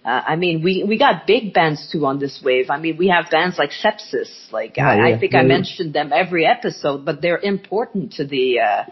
[0.04, 2.66] Uh, I mean, we we got big bands too on this wave.
[2.68, 4.52] I mean, we have bands like Sepsis.
[4.52, 8.26] Like I, yeah, I think yeah, I mentioned them every episode, but they're important to
[8.26, 8.84] the uh,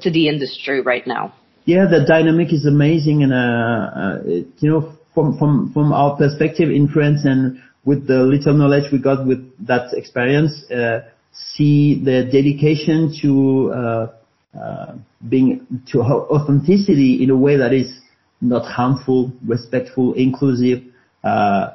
[0.00, 1.34] to the industry right now.
[1.66, 6.16] Yeah, the dynamic is amazing, and uh, uh, it, you know, from from from our
[6.16, 11.02] perspective in France, and with the little knowledge we got with that experience, uh,
[11.32, 14.10] see the dedication to
[14.58, 14.94] uh,
[15.28, 18.00] being to au- authenticity in a way that is
[18.40, 20.82] not harmful, respectful, inclusive.
[21.22, 21.70] Uh,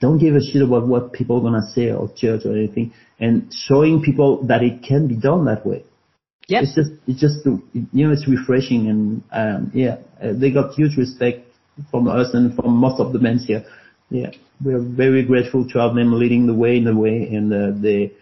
[0.00, 3.52] don't give a shit about what people are gonna say or judge or anything, and
[3.52, 5.84] showing people that it can be done that way
[6.48, 6.62] Yep.
[6.62, 10.96] it's just it's just you know it's refreshing and um yeah uh, they got huge
[10.98, 11.46] respect
[11.90, 13.64] from us and from most of the bands here
[14.10, 14.30] yeah
[14.62, 18.12] we're very grateful to have them leading the way in the way and uh, they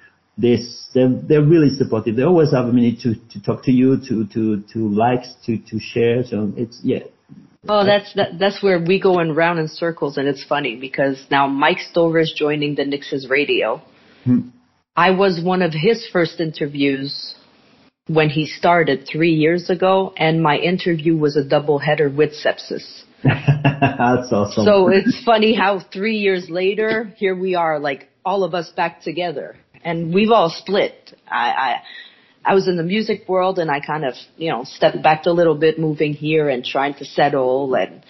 [0.43, 0.57] they
[0.93, 4.27] they're, they're really supportive they always have a minute to to talk to you to
[4.27, 7.01] to to likes to to share so it's yeah
[7.69, 11.25] Oh, that's that, that's where we go in round in circles, and it's funny because
[11.31, 13.81] now Mike Stover is joining the Nyxus radio.
[14.25, 14.49] Hmm.
[14.97, 17.37] I was one of his first interviews
[18.09, 23.05] when he started three years ago, and my interview was a double header with sepsis.
[23.23, 28.55] that's awesome So it's funny how three years later, here we are, like all of
[28.55, 31.15] us back together, and we've all split.
[31.29, 31.83] I, I,
[32.45, 35.31] I was in the music world, and I kind of, you know, stepped back a
[35.31, 38.05] little bit, moving here and trying to settle, and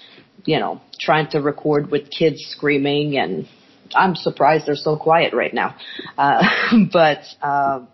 [0.45, 3.47] you know, trying to record with kids screaming, and
[3.95, 5.77] I'm surprised they're so quiet right now.
[6.17, 6.43] Uh,
[6.93, 7.89] but um,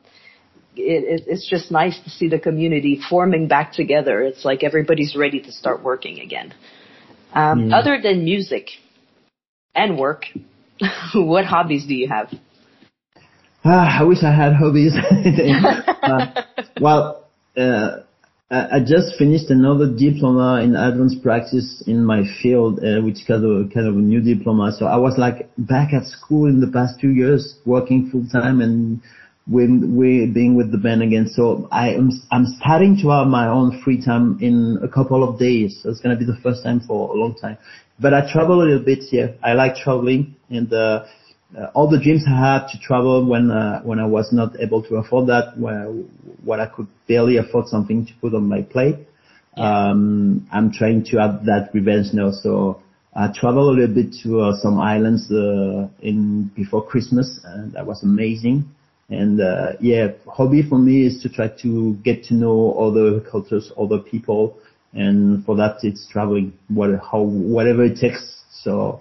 [0.76, 4.22] it, it, it's just nice to see the community forming back together.
[4.22, 6.54] It's like everybody's ready to start working again.
[7.32, 7.78] Um, Yeah.
[7.78, 8.68] Other than music
[9.74, 10.24] and work,
[11.14, 12.32] what hobbies do you have?
[13.64, 14.94] Ah, I wish I had hobbies.
[16.02, 16.26] uh,
[16.80, 17.24] well,
[17.56, 17.98] uh,
[18.50, 23.70] I just finished another diploma in advanced practice in my field, uh, which kind of
[23.74, 24.72] kind of a new diploma.
[24.72, 28.62] So I was like back at school in the past two years, working full time
[28.62, 29.02] and
[29.46, 31.28] with, with being with the band again.
[31.28, 35.38] So I am I'm starting to have my own free time in a couple of
[35.38, 35.80] days.
[35.82, 37.58] So it's gonna be the first time for a long time.
[38.00, 39.34] But I travel a little bit here.
[39.42, 40.72] I like traveling and.
[40.72, 41.04] Uh,
[41.56, 44.82] uh, all the dreams I had to travel when uh, when I was not able
[44.82, 46.08] to afford that, when
[46.44, 48.96] when I could barely afford something to put on my plate.
[49.56, 52.30] Um, I'm trying to have that revenge now.
[52.30, 52.80] So
[53.14, 57.86] I travel a little bit to uh, some islands uh, in before Christmas, and that
[57.86, 58.68] was amazing.
[59.08, 63.72] And uh, yeah, hobby for me is to try to get to know other cultures,
[63.76, 64.58] other people,
[64.92, 68.42] and for that it's traveling, what how whatever it takes.
[68.50, 69.00] So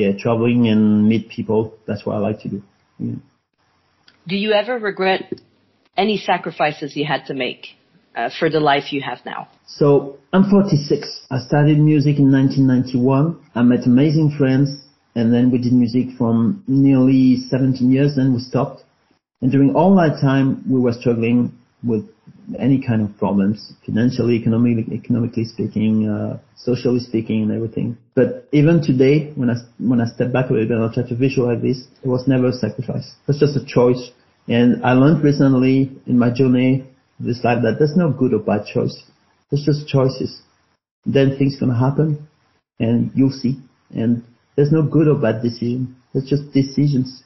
[0.00, 1.74] yeah, traveling and meet people.
[1.86, 2.62] That's what I like to do.
[2.98, 3.14] Yeah.
[4.26, 5.32] Do you ever regret
[5.96, 7.66] any sacrifices you had to make
[8.14, 9.48] uh, for the life you have now?
[9.66, 11.26] So I'm 46.
[11.30, 13.38] I started music in 1991.
[13.54, 14.68] I met amazing friends,
[15.14, 18.16] and then we did music from nearly 17 years.
[18.16, 18.82] and we stopped,
[19.40, 22.04] and during all that time, we were struggling with
[22.58, 27.96] any kind of problems, financially, economically, economically speaking, uh, socially speaking, and everything.
[28.14, 31.08] But even today, when I when I step back a little bit and I try
[31.08, 33.06] to visualize this, it was never a sacrifice.
[33.06, 34.10] It was just a choice.
[34.48, 36.86] And I learned recently in my journey
[37.18, 38.96] this life that there's no good or bad choice.
[39.50, 40.42] There's just choices.
[41.06, 42.28] Then things gonna happen,
[42.78, 43.58] and you'll see.
[43.90, 44.24] And
[44.56, 45.96] there's no good or bad decision.
[46.12, 47.22] There's just decisions.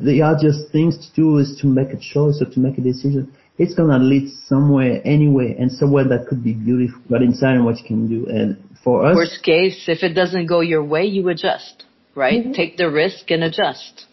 [0.00, 2.80] They are just things to do is to make a choice or to make a
[2.80, 7.64] decision it's gonna lead somewhere anyway and somewhere that could be beautiful, but inside and
[7.64, 8.26] what you can do.
[8.26, 11.84] And for us, Worst case, if it doesn't go your way, you adjust,
[12.14, 12.42] right?
[12.42, 12.52] Mm-hmm.
[12.52, 14.06] Take the risk and adjust.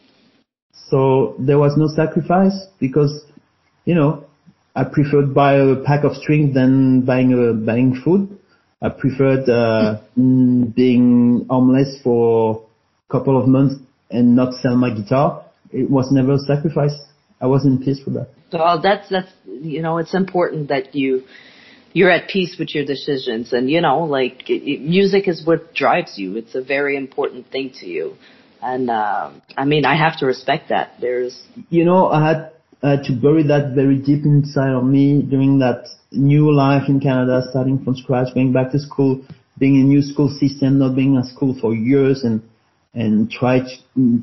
[0.89, 3.24] so there was no sacrifice because,
[3.86, 4.26] you know,
[4.76, 8.38] I preferred buy a pack of string than buying a, buying food.
[8.82, 12.66] I preferred uh, mm, being homeless for
[13.08, 13.76] a couple of months
[14.12, 15.46] and not sell my guitar.
[15.72, 16.93] It was never a sacrifice.
[17.42, 18.30] I was in peace with that.
[18.52, 21.24] Well, that's that's you know, it's important that you
[21.94, 25.74] you're at peace with your decisions, and you know, like it, it- music is what
[25.74, 26.38] drives you.
[26.38, 28.16] It's a very important thing to you,
[28.62, 30.94] and uh, I mean, I have to respect that.
[31.00, 32.52] There's you know, I had
[32.84, 37.42] uh, to bury that very deep inside of me during that new life in Canada,
[37.50, 39.26] starting from scratch, going back to school,
[39.58, 42.42] being in a new school system, not being at school for years, and
[42.94, 44.22] and try to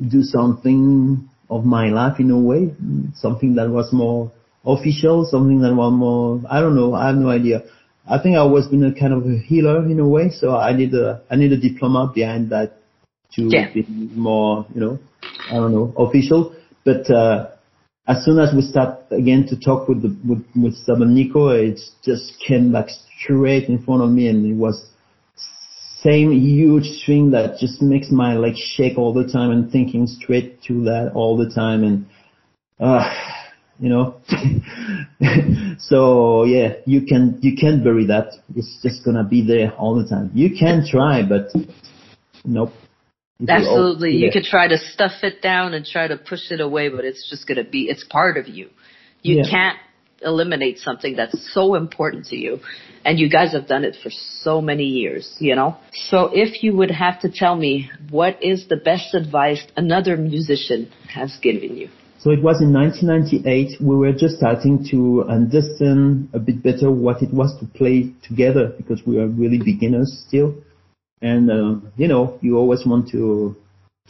[0.00, 2.74] do something of my life in a way,
[3.14, 4.32] something that was more
[4.64, 7.62] official, something that was more, I don't know, I have no idea.
[8.08, 10.72] I think I was been a kind of a healer in a way, so I
[10.74, 12.78] need a I need a diploma behind that
[13.36, 13.68] to Yeah.
[13.72, 13.84] be
[14.14, 14.98] more, you know,
[15.50, 16.54] I don't know, official.
[16.84, 17.50] But uh,
[18.06, 21.78] as soon as we start again to talk with the with with and Niko, it
[22.02, 24.86] just came back straight in front of me, and it was
[26.02, 30.62] same huge string that just makes my leg shake all the time, and thinking straight
[30.62, 32.06] to that all the time, and
[32.78, 33.10] uh,
[33.78, 34.20] you know.
[35.78, 38.34] so yeah, you can you can't bury that.
[38.54, 40.30] It's just gonna be there all the time.
[40.34, 41.48] You can try, but
[42.44, 42.72] nope.
[43.48, 44.32] Absolutely you yeah.
[44.32, 47.46] could try to stuff it down and try to push it away, but it's just
[47.46, 48.70] gonna be it's part of you.
[49.22, 49.50] You Yeah.
[49.50, 49.78] can't
[50.22, 52.60] eliminate something that's so important to you,
[53.04, 55.36] and you guys have done it for so many years.
[55.38, 55.76] You know.
[55.92, 60.90] So if you would have to tell me what is the best advice another musician
[61.12, 61.88] has given you.
[62.20, 63.80] So it was in 1998.
[63.80, 68.74] We were just starting to understand a bit better what it was to play together
[68.76, 70.56] because we are really beginners still.
[71.22, 73.56] And uh, you know, you always want to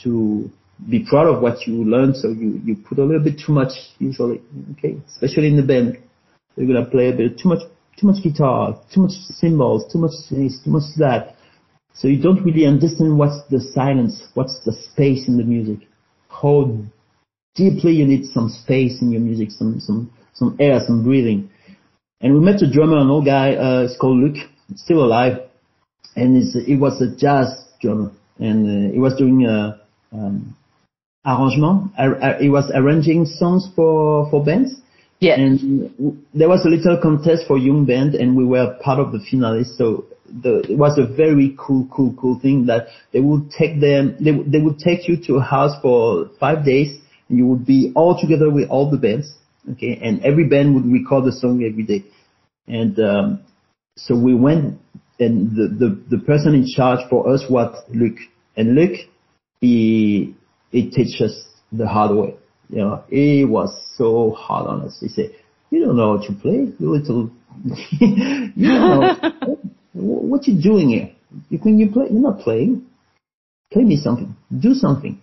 [0.04, 0.50] to
[0.86, 3.72] be proud of what you learned, so you you put a little bit too much
[3.98, 4.40] usually.
[4.72, 5.98] Okay, especially in the band,
[6.56, 7.62] you're gonna play a bit too much
[7.98, 11.34] too much guitar, too much cymbals, too much this, too much that.
[11.94, 15.88] So you don't really understand what's the silence, what's the space in the music,
[16.28, 16.78] how
[17.56, 21.50] deeply you need some space in your music, some some some air, some breathing.
[22.20, 24.36] And we met a drummer, an old guy, uh, it's called Luc,
[24.76, 25.48] still alive,
[26.14, 29.80] and he was a jazz drummer, and uh, he was doing a
[30.12, 30.56] um,
[31.32, 31.92] arrangement.
[31.98, 34.70] Ar- ar- he was arranging songs for for bands,
[35.20, 35.36] Yeah.
[35.40, 35.54] and
[36.40, 39.76] there was a little contest for young band, and we were part of the finalists.
[39.76, 39.86] So
[40.44, 44.32] the, it was a very cool, cool, cool thing that they would take them, they,
[44.32, 46.90] would- they would take you to a house for five days,
[47.28, 49.26] and you would be all together with all the bands,
[49.72, 52.04] okay, and every band would record a song every day,
[52.66, 53.40] and um,
[53.96, 54.78] so we went,
[55.18, 58.16] and the, the the person in charge for us was Luc
[58.56, 58.92] and Luc,
[59.60, 60.34] he
[60.70, 62.34] he teaches the hard way.
[62.68, 64.98] You know, he was so hard on us.
[65.00, 65.34] He said,
[65.70, 67.30] "You don't know how to play, you little
[68.00, 69.16] you know,
[69.92, 71.12] what you doing here?
[71.48, 72.06] You can you play?
[72.10, 72.86] You're not playing.
[73.72, 74.34] Play me something.
[74.56, 75.20] Do something.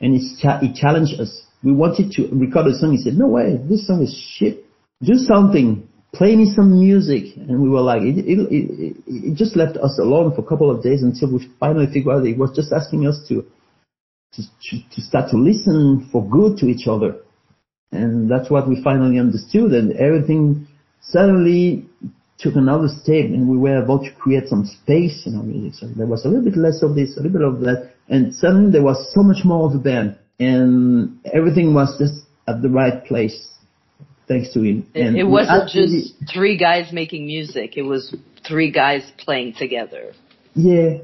[0.00, 1.42] And it's cha- it challenged us.
[1.62, 2.92] We wanted to record a song.
[2.92, 4.64] He said, no way, this song is shit.
[5.02, 5.88] Do something.
[6.12, 7.36] Play me some music.
[7.36, 10.70] And we were like, it, it, it, it just left us alone for a couple
[10.70, 13.44] of days until we finally figured out it was just asking us to,
[14.34, 14.42] to,
[14.94, 17.16] to, start to listen for good to each other.
[17.92, 19.72] And that's what we finally understood.
[19.72, 20.66] And everything
[21.00, 21.86] suddenly
[22.38, 25.74] took another step and we were about to create some space in our music.
[25.80, 27.92] So there was a little bit less of this, a little bit of that.
[28.08, 32.60] And suddenly there was so much more of the band and everything was just at
[32.60, 33.56] the right place
[34.28, 34.86] thanks to him.
[34.94, 37.76] It, And it wasn't actually- just three guys making music.
[37.76, 38.14] It was
[38.46, 40.12] three guys playing together.
[40.54, 40.98] Yeah,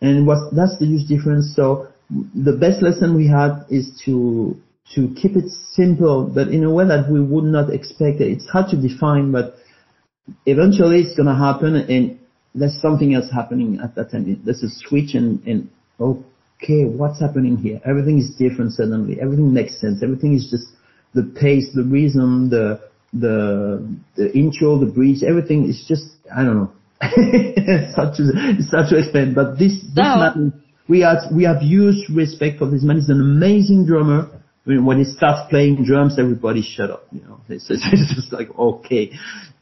[0.00, 1.54] and what that's the huge difference.
[1.56, 4.56] So the best lesson we had is to
[4.94, 8.32] to keep it simple, but in a way that we would not expect it.
[8.32, 9.56] It's hard to define, but
[10.46, 12.18] eventually it's gonna happen, and
[12.54, 14.40] there's something else happening at that time.
[14.44, 15.68] There's a switch, and and
[16.00, 17.80] okay, what's happening here?
[17.84, 19.20] Everything is different suddenly.
[19.20, 20.02] Everything makes sense.
[20.02, 20.66] Everything is just
[21.14, 22.80] the pace, the rhythm, the
[23.12, 23.86] the
[24.16, 25.22] the intro, the bridge.
[25.22, 26.04] Everything is just
[26.34, 26.72] I don't know.
[27.02, 28.22] it's hard to
[28.58, 30.52] it's hard to explain, but this this No.
[30.88, 32.96] We have we have huge respect for this man.
[32.96, 34.30] He's an amazing drummer.
[34.66, 37.06] I mean, when he starts playing drums, everybody shut up.
[37.12, 39.12] You know, it's, it's, just like okay.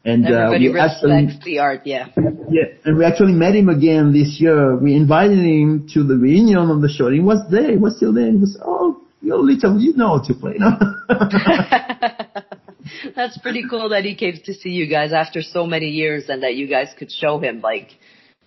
[0.05, 2.07] And uh, Everybody we actually respects the art, yeah.
[2.49, 4.77] yeah, and we actually met him again this year.
[4.77, 7.11] We invited him to the reunion of the show.
[7.11, 7.71] He was there.
[7.71, 8.31] He was still there.
[8.31, 10.71] He was oh, you're little, you know how to play, no?
[13.15, 16.43] That's pretty cool that he came to see you guys after so many years and
[16.43, 17.89] that you guys could show him like,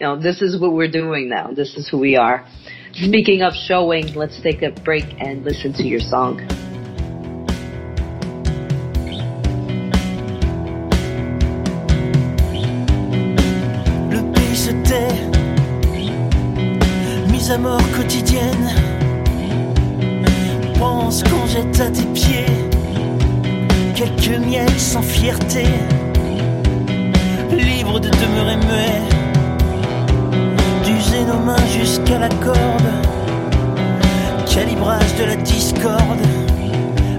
[0.00, 1.50] you know, this is what we're doing now.
[1.52, 2.46] This is who we are.
[2.94, 6.38] Speaking of showing, let's take a break and listen to your song.
[14.10, 15.12] Le pays se tait,
[17.30, 18.70] mise à mort quotidienne.
[20.78, 22.46] Pense qu'on jette à tes pieds
[23.94, 25.64] quelques miels sans fierté,
[27.52, 29.19] libre de demeurer muet,
[31.68, 32.90] jusqu'à la corde,
[34.52, 36.24] calibrage de la discorde,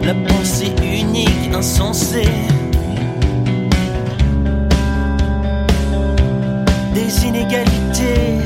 [0.04, 2.28] la pensée unique, insensée.
[6.94, 8.40] des inégalités,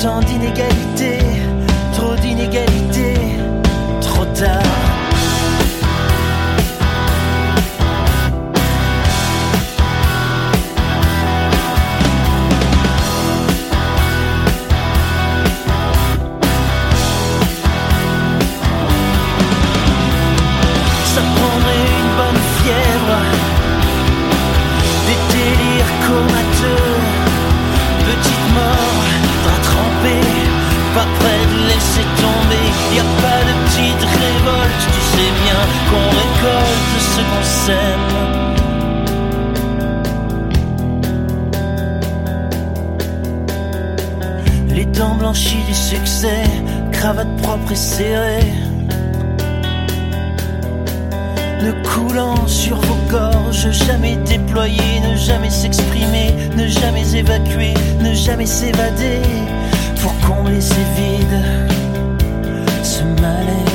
[0.00, 1.18] tant d'inégalités,
[1.92, 3.14] trop d'inégalités,
[4.00, 4.91] trop tard.
[47.74, 48.52] Serrée.
[51.62, 58.46] Ne coulant sur vos gorges, jamais déployer, ne jamais s'exprimer, ne jamais évacuer, ne jamais
[58.46, 59.22] s'évader,
[60.00, 61.42] pour combler ces vides,
[62.82, 63.71] ce malaise.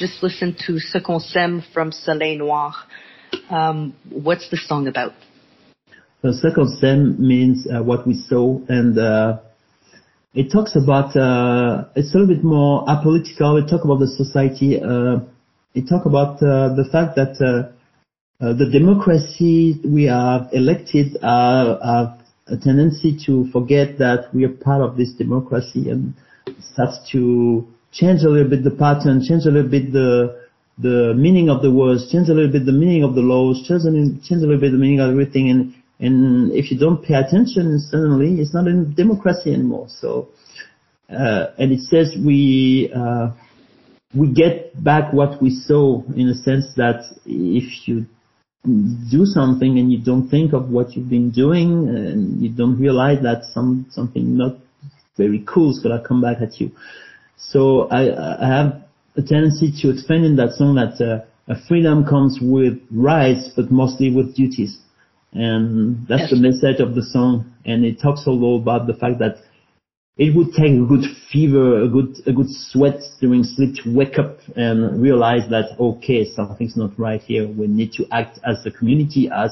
[0.00, 2.86] Just listened to Ce qu'on sème from Soleil Noir.
[3.50, 5.12] Um, what's the song about?
[6.24, 9.40] Ce qu'on sème means uh, what we saw, and uh,
[10.32, 11.14] it talks about.
[11.14, 13.62] Uh, it's a little bit more apolitical.
[13.62, 14.80] It talks about the society.
[14.80, 15.20] Uh,
[15.74, 22.56] it talks about uh, the fact that uh, the democracy we have elected have a
[22.64, 26.14] tendency to forget that we are part of this democracy and
[26.72, 30.40] starts to change a little bit the pattern, change a little bit the
[30.78, 33.82] the meaning of the words, change a little bit the meaning of the laws, change
[33.84, 35.50] a little, change a little bit the meaning of everything.
[35.50, 39.86] And and if you don't pay attention, suddenly it's not a democracy anymore.
[39.88, 40.28] So,
[41.10, 43.32] uh, and it says we uh,
[44.14, 48.06] we get back what we saw in a sense that if you
[48.64, 53.22] do something and you don't think of what you've been doing and you don't realize
[53.22, 54.56] that some something not
[55.16, 56.70] very cool is gonna come back at you.
[57.42, 58.02] So I,
[58.44, 58.82] I have
[59.16, 64.14] a tendency to explain in that song that uh, freedom comes with rights, but mostly
[64.14, 64.78] with duties.
[65.32, 66.30] And that's Yes.
[66.30, 67.52] the message of the song.
[67.64, 69.36] And it talks a lot about the fact that
[70.16, 74.18] it would take a good fever, a good, a good sweat during sleep to wake
[74.18, 77.48] up and realize that, okay, something's not right here.
[77.48, 79.50] We need to act as a community, as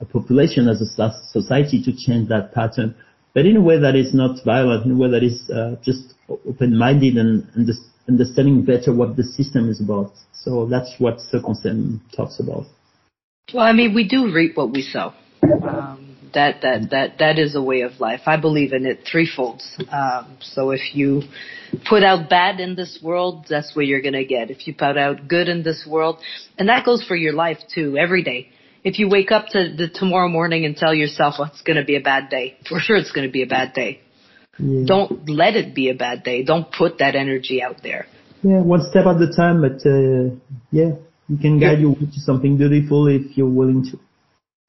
[0.00, 2.94] a population, as a society to change that pattern.
[3.36, 6.14] But in a way that is not violent, in a way that is uh, just
[6.26, 7.68] open-minded and, and
[8.08, 10.12] understanding better what the system is about.
[10.32, 12.64] So that's what Ce qu'on sème talks about.
[13.52, 15.12] Well, I mean, we do reap what we sow.
[15.42, 18.22] Um, that that that that is a way of life.
[18.24, 19.62] I believe in it threefold.
[19.92, 21.22] Um, so if you
[21.86, 24.50] put out bad in this world, that's what you're gonna get.
[24.50, 26.20] If you put out good in this world,
[26.56, 28.48] and that goes for your life too, every day.
[28.86, 31.96] If you wake up to the tomorrow morning and tell yourself, "Well, it's gonna be
[31.96, 33.98] a bad day," for sure it's gonna be a bad day.
[34.60, 34.84] Yeah.
[34.86, 36.44] Don't let it be a bad day.
[36.44, 38.06] Don't put that energy out there.
[38.44, 40.36] Yeah, one step at a time, but uh,
[40.70, 40.92] yeah,
[41.28, 43.98] you can guide you to something beautiful if you're willing to.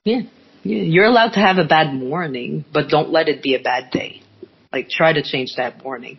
[0.04, 0.22] Yeah.
[0.64, 0.82] yeah.
[0.94, 4.24] You're allowed to have a bad morning, but don't let it be a bad day.
[4.74, 6.18] Like try to change that morning.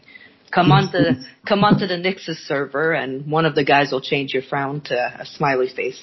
[0.55, 1.01] Come on to
[1.49, 4.83] come on to the Nyxus server and one of the guys will change your frown
[4.83, 6.01] to a smiley face.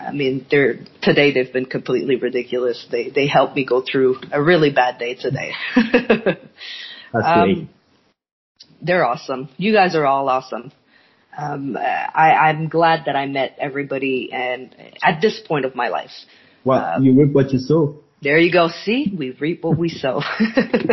[0.00, 2.86] I mean, they're today they've been completely ridiculous.
[2.90, 5.52] They they helped me go through a really bad day today.
[7.12, 7.68] That's Um,
[8.82, 9.48] they're awesome.
[9.56, 10.72] You guys are all awesome.
[11.36, 16.10] Um, I, I'm glad that I met everybody and at this point of my life.
[16.64, 18.00] Well, uh, you reap what you sow.
[18.22, 18.68] There you go.
[18.68, 20.20] See, we reap what we sow.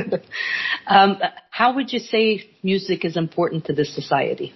[0.88, 1.18] um,
[1.50, 4.54] how would you say music is important to this society?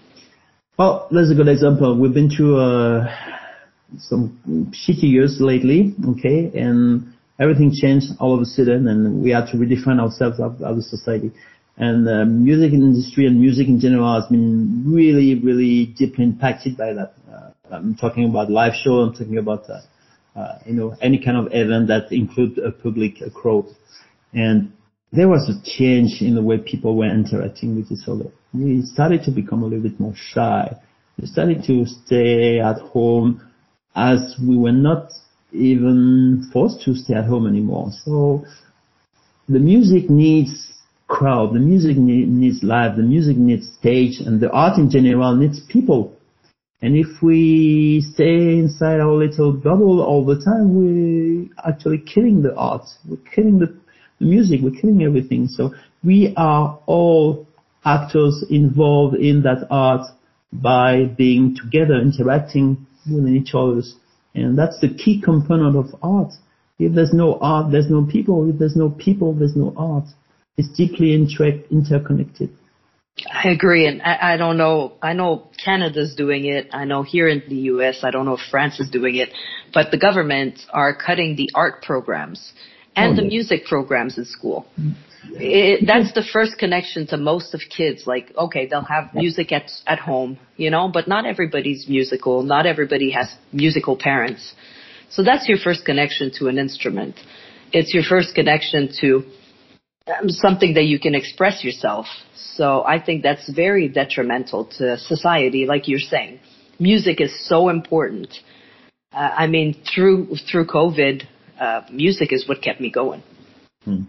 [0.77, 1.99] Well, that's a good example.
[1.99, 3.13] We've been through uh,
[3.97, 4.39] some
[4.71, 9.57] shitty years lately, okay, and everything changed all of a sudden, and we had to
[9.57, 11.31] redefine ourselves as, a society.
[11.77, 16.93] And the music industry and music in general has been really, really deeply impacted by
[16.93, 17.13] that.
[17.31, 18.99] Uh, I'm talking about live show.
[18.99, 23.21] I'm talking about, uh, uh, you know, any kind of event that include a public,
[23.21, 23.65] a crowd.
[24.33, 24.73] And
[25.11, 28.31] there was a change in the way people were interacting with each other.
[28.53, 30.75] We started to become a little bit more shy.
[31.19, 33.41] We started to stay at home
[33.95, 35.11] as we were not
[35.51, 37.91] even forced to stay at home anymore.
[38.05, 38.45] So
[39.49, 40.73] the music needs
[41.07, 45.35] crowd, the music ne- needs live, the music needs stage, and the art in general
[45.35, 46.15] needs people.
[46.81, 52.55] And if we stay inside our little bubble all the time, we're actually killing the
[52.55, 52.83] art.
[53.07, 53.67] We're killing the,
[54.19, 54.61] the music.
[54.63, 55.47] We're killing everything.
[55.47, 57.45] So we are all
[57.85, 60.07] actors involved in that art
[60.51, 63.81] by being together, interacting with each other.
[64.33, 66.33] And that's the key component of art.
[66.79, 68.49] If there's no art, there's no people.
[68.49, 70.05] If there's no people, there's no art.
[70.57, 72.49] It's deeply inter- interconnected.
[73.29, 74.93] I agree, and I, I don't know.
[75.01, 76.69] I know Canada's doing it.
[76.71, 77.99] I know here in the U.S.
[78.03, 79.29] I don't know if France is doing it,
[79.73, 82.53] but the government are cutting the art programs
[82.95, 83.27] and Oh, the yeah.
[83.27, 84.65] music programs in school.
[84.79, 84.95] Mm.
[85.29, 88.07] It, that's the first connection to most of kids.
[88.07, 92.43] Like, okay, they'll have music at at home, you know, but not everybody's musical.
[92.43, 94.53] Not everybody has musical parents.
[95.09, 97.19] So that's your first connection to an instrument.
[97.71, 99.23] It's your first connection to
[100.07, 102.07] um, something that you can express yourself.
[102.33, 106.39] So I think that's very detrimental to society, like you're saying.
[106.79, 108.33] Music is so important.
[109.13, 111.23] Uh, I mean, through through COVID,
[111.59, 113.21] uh, music is what kept me going.
[113.83, 114.03] Hmm.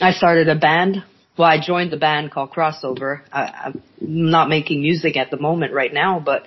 [0.00, 1.04] I started a band.
[1.36, 3.22] Well, I joined the band called Crossover.
[3.32, 6.46] I, I'm not making music at the moment right now, but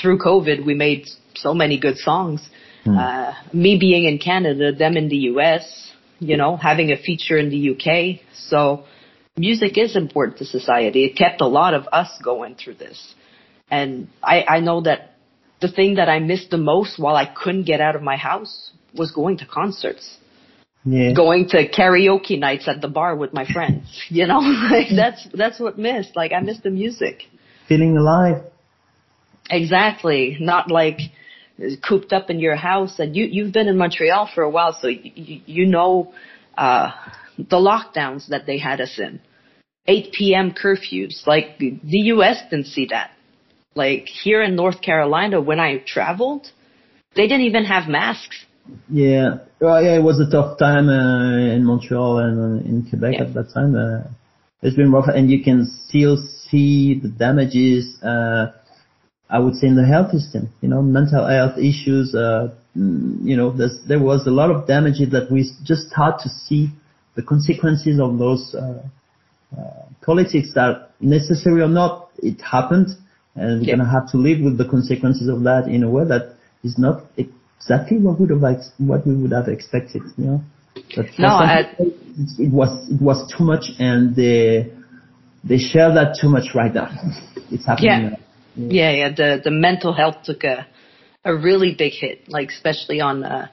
[0.00, 2.48] through COVID, we made so many good songs.
[2.84, 2.96] Hmm.
[2.96, 7.50] Uh, me being in Canada, them in the US, you know, having a feature in
[7.50, 8.20] the UK.
[8.34, 8.84] So
[9.36, 11.04] music is important to society.
[11.04, 13.14] It kept a lot of us going through this.
[13.70, 15.14] And I, I know that
[15.60, 18.72] the thing that I missed the most while I couldn't get out of my house
[18.94, 20.16] was going to concerts.
[20.84, 21.12] Yeah.
[21.12, 23.86] Going to karaoke nights at the bar with my friends.
[24.08, 24.38] You know,
[24.70, 26.16] like that's that's what missed.
[26.16, 27.24] Like I missed the music.
[27.68, 28.42] Feeling alive.
[29.50, 30.36] Exactly.
[30.40, 30.98] Not like
[31.86, 32.98] cooped up in your house.
[32.98, 36.12] And you you've been in Montreal for a while, so you, you know
[36.56, 36.90] uh,
[37.36, 39.20] the lockdowns that they had us in.
[39.86, 40.52] 8 p.m.
[40.52, 41.26] curfews.
[41.26, 41.78] Like the
[42.14, 42.42] U.S.
[42.50, 43.10] didn't see that.
[43.74, 46.46] Like here in North Carolina, when I traveled,
[47.14, 48.44] they didn't even have masks.
[48.88, 49.38] Yeah.
[49.60, 53.22] Well, yeah, it was a tough time uh, in Montreal and uh, in Quebec Yeah.
[53.24, 53.74] at that time.
[53.76, 54.08] Uh,
[54.62, 56.16] it's been rough, and you can still
[56.48, 58.00] see the damages.
[58.02, 58.52] Uh,
[59.28, 62.14] I would say in the health system, you know, mental health issues.
[62.14, 66.20] Uh, mm, you know, there's, there was a lot of damages that we just start
[66.22, 66.70] to see
[67.14, 68.82] the consequences of those uh,
[69.56, 72.88] uh, politics that necessary or not, it happened,
[73.34, 73.76] and we're Yeah.
[73.76, 77.04] gonna have to live with the consequences of that in a way that is not
[77.60, 78.42] exactly what would have
[78.78, 80.02] what we would have expected.
[80.16, 80.40] You know,
[80.96, 84.72] but No, I- it, was it was too much, and they
[85.44, 86.90] they share that too much right now.
[87.52, 87.90] It's happening.
[87.90, 88.10] Yeah.
[88.10, 88.16] now.
[88.56, 89.08] Yeah, yeah.
[89.08, 90.66] The the mental health took a
[91.24, 93.48] a really big hit, like especially on uh,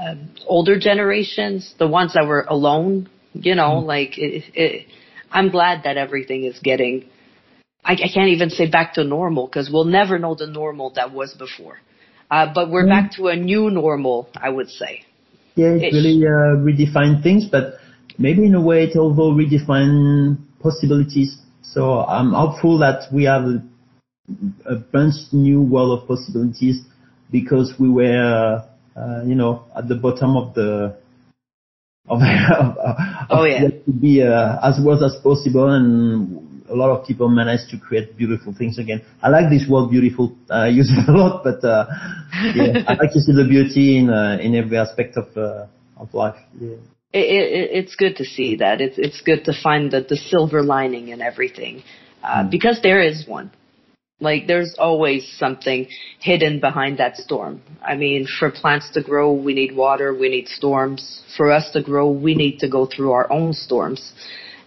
[0.00, 0.14] uh,
[0.46, 3.08] older generations, the ones that were alone.
[3.34, 4.86] You know, like it, it,
[5.30, 7.04] I'm glad that everything is getting.
[7.84, 11.12] I, I can't even say back to normal because we'll never know the normal that
[11.12, 11.78] was before.
[12.30, 15.02] Uh, but we're back to a new normal, I would say.
[15.54, 15.92] Yeah, it Ish.
[15.92, 17.74] really uh, redefined things, but
[18.18, 21.38] maybe in a way it also redefined possibilities.
[21.62, 23.62] So I'm hopeful that we have a,
[24.66, 26.82] a bunch new world of possibilities
[27.30, 28.62] because we were,
[28.96, 30.96] uh, you know, at the bottom of the
[32.08, 32.20] of,
[32.58, 32.76] of,
[33.30, 33.68] Oh, yeah.
[33.68, 38.16] to be uh, as worth as possible, and a lot of people managed to create
[38.16, 39.02] beautiful things again.
[39.22, 41.86] I like this word "beautiful." I use it a lot, but uh,
[42.54, 46.12] yeah, I like to see the beauty in uh, in every aspect of uh, of
[46.14, 46.36] life.
[46.60, 46.76] Yeah.
[47.12, 47.26] it,
[47.58, 48.80] it, it's good to see that.
[48.80, 51.82] It's it's good to find the the silver lining in everything,
[52.22, 53.50] uh, because there is one.
[54.18, 55.88] Like there's always something
[56.20, 57.60] hidden behind that storm.
[57.82, 61.22] I mean, for plants to grow, we need water, we need storms.
[61.36, 64.12] For us to grow, we need to go through our own storms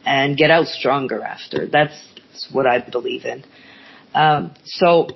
[0.06, 1.68] and get out stronger after.
[1.68, 3.44] That's, that's what I believe in.
[4.14, 5.10] Um, so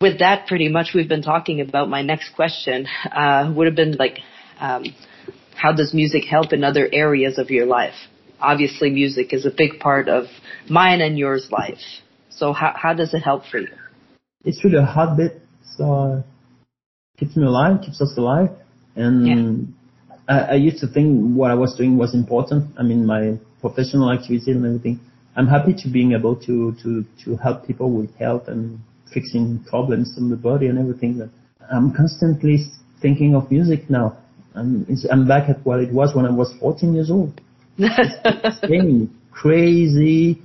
[0.00, 1.88] with that, pretty much we've been talking about.
[1.88, 4.18] My next question uh, would have been like,
[4.60, 4.84] um,
[5.54, 7.94] how does music help in other areas of your life?
[8.40, 10.26] Obviously, music is a big part of
[10.70, 11.82] mine and yours life.
[12.30, 13.74] So how how does it help for you?
[14.44, 15.32] It's really a heartbeat,
[15.76, 16.22] so uh,
[17.18, 18.50] keeps me alive, keeps us alive.
[18.94, 19.74] And
[20.28, 22.78] I, I used to think what I was doing was important.
[22.78, 25.00] I mean, my professional activity and everything.
[25.36, 28.80] I'm happy to being able to to to help people with health and
[29.12, 31.18] fixing problems in the body and everything.
[31.18, 31.30] That
[31.70, 32.58] I'm constantly
[33.00, 34.18] thinking of music now.
[34.54, 37.40] I'm it's, I'm back at what it was when I was 14 years old.
[39.30, 40.42] crazy,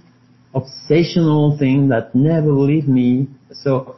[0.53, 3.28] obsessional thing that never leave me.
[3.51, 3.95] So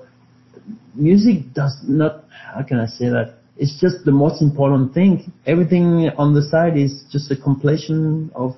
[0.95, 3.36] music does not, how can I say that?
[3.57, 5.32] It's just the most important thing.
[5.45, 8.55] Everything on the side is just a completion of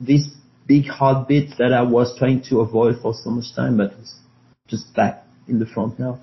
[0.00, 0.28] this
[0.66, 4.18] big hard heartbeat that I was trying to avoid for so much time, but it's
[4.68, 6.18] just back in the front now.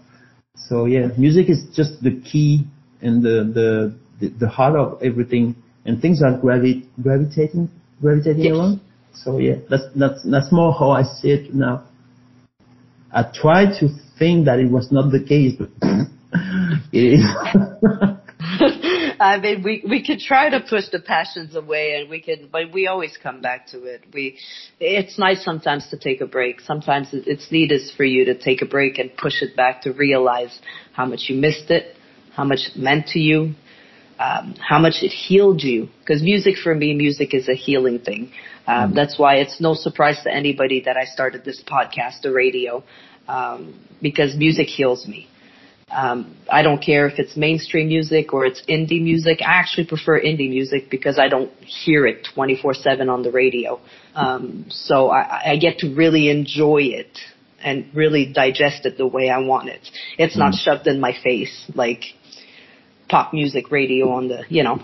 [0.55, 2.65] So yeah, music is just the key
[3.01, 5.55] and the, the, the, the heart of everything
[5.85, 7.69] and things are gravi- gravitating,
[8.01, 8.55] gravitating Yes.
[8.55, 8.81] around.
[9.13, 11.85] So yeah, that's, that's, that's more how I see it now.
[13.11, 15.69] I tried to think that it was not the case, but
[16.91, 18.17] it is.
[19.23, 22.73] I mean, we we could try to push the passions away, and we can, but
[22.73, 24.01] we always come back to it.
[24.13, 24.37] We,
[24.81, 26.59] it's nice sometimes to take a break.
[26.59, 30.59] Sometimes it's needed for you to take a break and push it back to realize
[30.91, 31.95] how much you missed it,
[32.35, 33.53] how much it meant to you,
[34.19, 35.87] um, how much it healed you.
[35.99, 38.29] Because music for me, music is a healing thing.
[38.67, 42.83] Um, That's why it's no surprise to anybody that I started this podcast, the radio,
[43.29, 45.29] um, because music heals me.
[45.91, 49.39] Um, I don't care if it's mainstream music or it's indie music.
[49.41, 53.79] I actually prefer indie music because I don't hear it 24/7 on the radio.
[54.15, 57.19] Um, so I, I get to really enjoy it
[57.63, 59.81] and really digest it the way I want it.
[60.17, 62.03] It's not shoved in my face like
[63.09, 64.83] pop music radio on the, you know.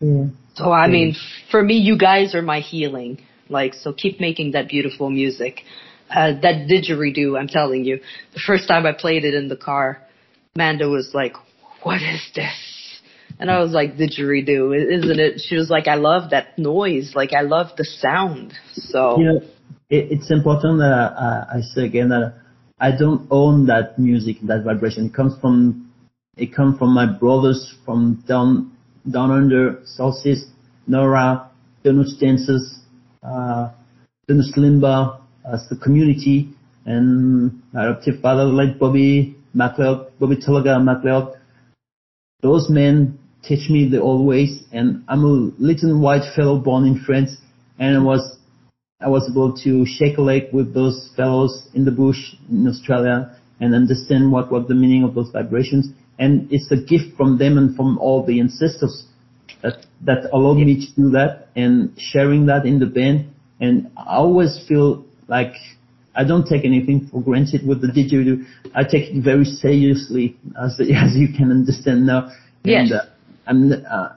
[0.00, 0.26] yeah.
[0.54, 1.14] So I mean,
[1.50, 3.20] for me, you guys are my healing.
[3.48, 5.62] Like, so keep making that beautiful music.
[6.10, 8.00] Uh, that didgeridoo, I'm telling you.
[8.34, 10.02] The first time I played it in the car,
[10.58, 11.34] Manda was like,
[11.84, 13.00] what is this?
[13.38, 15.40] And I was like, didgeridoo, isn't it?
[15.40, 17.12] She was like, I love that noise.
[17.14, 18.52] Like, I love the sound.
[18.74, 19.36] So, you know,
[19.88, 22.34] it, it's important that I, I say again that
[22.80, 25.06] I don't own that music, that vibration.
[25.06, 25.92] It comes from,
[26.36, 28.72] it comes from my brothers from down,
[29.08, 30.48] down under, Southeast,
[30.90, 31.48] Nowra,
[31.84, 32.80] Doonooch Dancers,
[33.22, 33.70] uh,
[34.28, 36.50] Limba, as the community,
[36.84, 41.36] and my adoptive father like Bobby MacLeod, Bobby Tulaga MacLeod.
[42.42, 47.02] Those men teach me the old ways, and I'm a little white fellow born in
[47.04, 47.36] France,
[47.78, 48.38] and I was
[49.00, 53.36] I was able to shake a leg with those fellows in the bush in Australia
[53.60, 55.90] and understand what was the meaning of those vibrations.
[56.18, 59.06] And it's a gift from them and from all the ancestors
[59.62, 63.30] that, that allowed me to do that and sharing that in the band.
[63.60, 65.54] And I always feel like
[66.20, 68.44] I don't take anything for granted with the didgeridoo.
[68.74, 72.20] I take it very seriously, as as you can understand now.
[72.64, 72.90] Yes.
[72.90, 73.04] And, uh,
[73.50, 74.08] I'm, uh,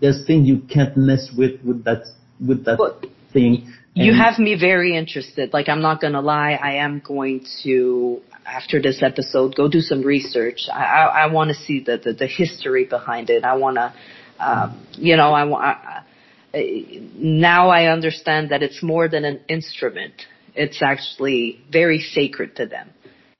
[0.00, 2.02] there's things you can't mess with with that
[2.48, 2.98] with that Well,
[3.32, 3.52] thing.
[3.94, 5.52] You have me very interested.
[5.52, 10.02] Like, I'm not gonna lie, I am going to, after this episode, go do some
[10.02, 10.60] research.
[10.72, 13.44] I, I, I want to see the, the, the history behind it.
[13.44, 13.94] I want to,
[14.40, 15.64] um, you know, I want.
[17.16, 20.14] Now I understand that it's more than an instrument.
[20.54, 22.90] It's actually very sacred to them.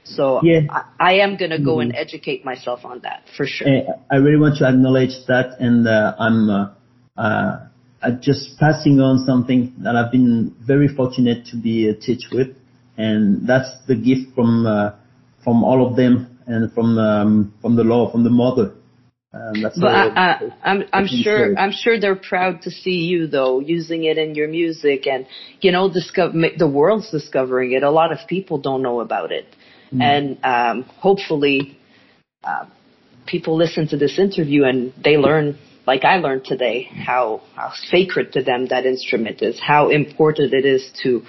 [0.04, 0.60] So Yeah.
[0.70, 3.68] I, I am gonna go and educate myself on that for sure.
[4.10, 6.68] I really want to acknowledge that, and uh, I'm uh,
[7.16, 7.66] uh,
[8.02, 12.48] uh, just passing on something that I've been very fortunate to be uh, teach with,
[12.98, 14.90] and that's the gift from uh,
[15.42, 18.74] from all of them and from um, from the law, from the mother.
[19.34, 21.60] Um, that's But I, I, I'm, I'm sure, so.
[21.60, 25.26] I'm sure they're proud to see you though, using it in your music and,
[25.60, 27.82] you know, discover, the world's discovering it.
[27.82, 29.46] A lot of people don't know about it.
[29.92, 30.02] Mm.
[30.02, 31.76] And, um, hopefully,
[32.44, 32.66] uh,
[33.26, 38.32] people listen to this interview and they learn, like I learned today, how, how sacred
[38.34, 41.22] to them that instrument is, how important it is to,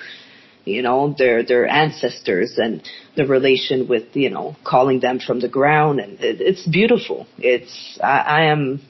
[0.65, 2.83] you know, their, their ancestors and
[3.15, 5.99] the relation with, you know, calling them from the ground.
[5.99, 7.27] And it, it's beautiful.
[7.37, 8.81] It's, I, I am,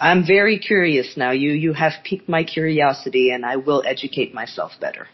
[0.00, 1.30] I'm very curious now.
[1.30, 5.06] You, you have piqued my curiosity and I will educate myself better.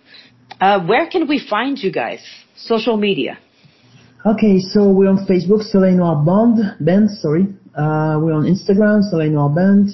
[0.61, 2.21] Uh, where can we find you guys?
[2.57, 3.39] Social media.
[4.27, 7.47] Okay, so we're on Facebook, Soleil Noir Band, band, sorry.
[7.75, 9.89] Uh, we're on Instagram, Soleil Noir Band.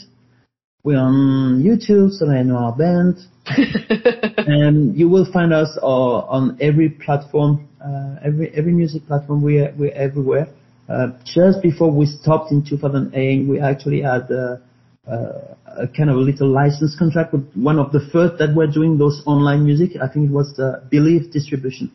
[0.82, 3.18] We're on YouTube, Soleil Noir Band.
[4.38, 9.42] and you will find us uh, on every platform, uh, every every music platform.
[9.42, 10.49] We're we're everywhere.
[10.88, 14.57] Uh, just before we stopped in 2008, we actually had uh,
[15.11, 18.66] uh, a kind of a little license contract with one of the first that were
[18.66, 19.92] doing those online music.
[20.03, 21.90] I think it was the Believe Distribution.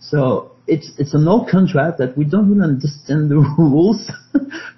[0.00, 4.10] So it's it's an old contract that we don't really understand the rules,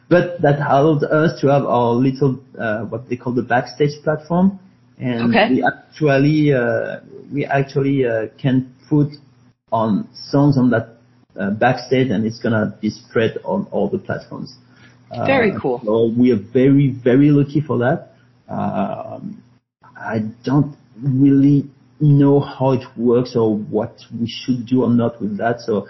[0.09, 4.59] but that allowed us to have our little uh, what they call the backstage platform,
[4.99, 5.49] and Okay.
[5.51, 7.01] we actually uh,
[7.33, 9.09] we actually uh, can put
[9.71, 10.97] on songs on that
[11.39, 14.55] uh, backstage, and it's gonna be spread on all the platforms.
[15.11, 15.81] Uh, Very cool.
[15.85, 18.13] So we are very very lucky for that.
[18.49, 19.43] Um,
[19.97, 21.71] I don't really
[22.01, 25.61] know how it works or what we should do or not with that.
[25.61, 25.87] So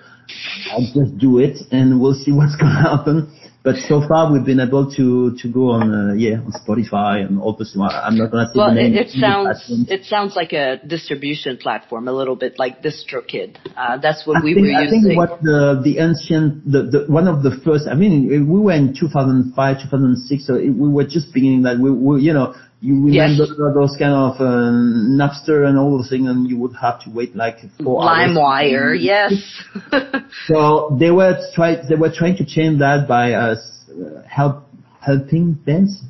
[0.70, 3.32] I'll just do it and we'll see what's going to happen.
[3.64, 7.40] But so far we've been able to, to go on, uh, yeah, on Spotify and
[7.40, 7.76] all this.
[7.78, 8.94] I'm not going to say Well, the name.
[8.94, 13.58] it, it sounds it sounds like a distribution platform, a little bit like DistroKid.
[13.76, 14.98] Uh, that's what I we think, were I using.
[14.98, 18.58] I think what the, the ancient, the, the, one of the first, I mean, we
[18.58, 22.56] were in 2005, 2006, so it, we were just beginning that we, we you know,
[22.82, 23.38] you Yes.
[23.38, 24.70] remember those kind of uh,
[25.20, 28.30] Napster and all those things, and you would have to wait like four hours.
[28.36, 29.32] LimeWire, yes.
[30.48, 33.60] So they were try they were trying to change that by us
[33.90, 34.64] uh, help
[35.00, 36.02] helping bands.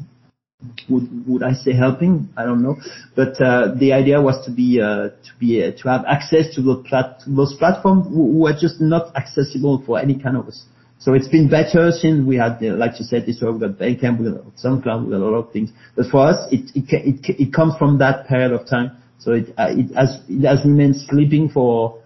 [0.89, 2.31] Would would I say helping?
[2.37, 2.77] I don't know.
[3.15, 6.63] But uh, the idea was to be uh, to be uh, to have access to
[6.63, 10.65] those plat those platforms who, are just not accessible for any kind of us.
[11.03, 14.31] So it's been better since we had, like you said, this we got Bandcamp, we
[14.31, 15.71] got SoundCloud, we got a lot of things.
[15.97, 18.93] But for us, it it it, it comes from that period of time.
[19.19, 21.99] So it uh, it has it has remained sleeping for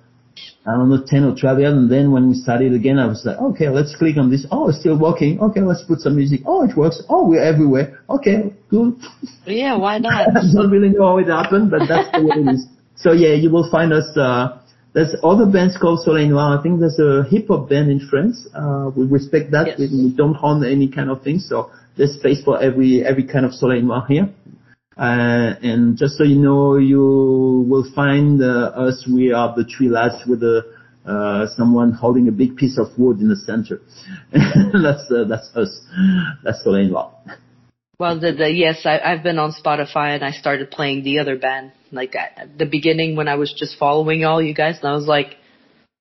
[0.67, 1.73] I don't know, 10 or 12 years.
[1.73, 4.47] And then when we started again, I was like, okay, let's click on this.
[4.51, 5.41] Oh, it's still working.
[5.41, 6.41] Okay, let's put some music.
[6.45, 7.03] Oh, it works.
[7.09, 8.01] Oh, we're everywhere.
[8.11, 8.99] Okay, cool.
[9.47, 10.13] yeah, why not?
[10.37, 12.67] I don't really know how it happened, but that's the way it is.
[12.99, 14.57] So yeah, you will find us, uh,
[14.97, 16.59] there's other bands called Soleil Noir.
[16.59, 18.49] I think there's a hip hop band in France.
[18.55, 19.67] Uh, we respect that.
[19.67, 19.79] Yes.
[19.79, 21.39] We, we don't harm any kind of thing.
[21.39, 24.31] So there's space for every, every kind of Soleil Noir here.
[24.97, 29.07] Uh, and just so you know, you will find uh, us.
[29.07, 30.63] We are the three lads with a,
[31.05, 33.83] uh, someone holding a big piece of wood in the center.
[34.33, 35.79] that's uh, that's us.
[36.43, 37.13] That's Soleil Noir.
[37.99, 41.37] Well, the, the yes, I, I've been on Spotify and I started playing the other
[41.37, 44.95] band like at the beginning when I was just following all you guys, and I
[44.95, 45.37] was like,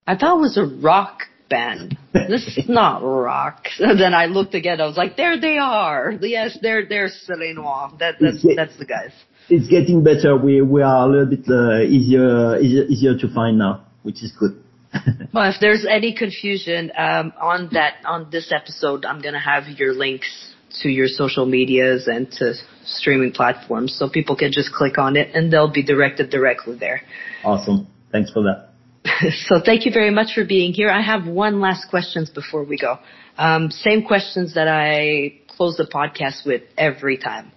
[0.06, 1.98] I thought it was a rock band.
[2.14, 3.68] this is not rock.
[3.80, 4.82] And then I looked again.
[4.82, 6.12] I was like, there they are.
[6.22, 7.91] Yes, they're they're Soleil Noir.
[8.00, 8.56] That that's Yeah.
[8.56, 9.12] that's the guys.
[9.48, 10.36] It's getting better.
[10.36, 14.32] We we are a little bit uh, easier, easier easier to find now, which is
[14.38, 14.62] good.
[15.34, 19.93] Well, if there's any confusion um, on that on this episode, I'm gonna have your
[19.93, 22.54] links to your social medias and to
[22.84, 27.02] streaming platforms, so people can just click on it and they'll be directed directly there.
[27.44, 27.88] awesome.
[28.12, 28.70] Thanks for that.
[29.48, 30.90] so thank you very much for being here.
[30.90, 32.98] I have one last questions before we go.
[33.38, 37.52] Um, same questions that I close the podcast with every time.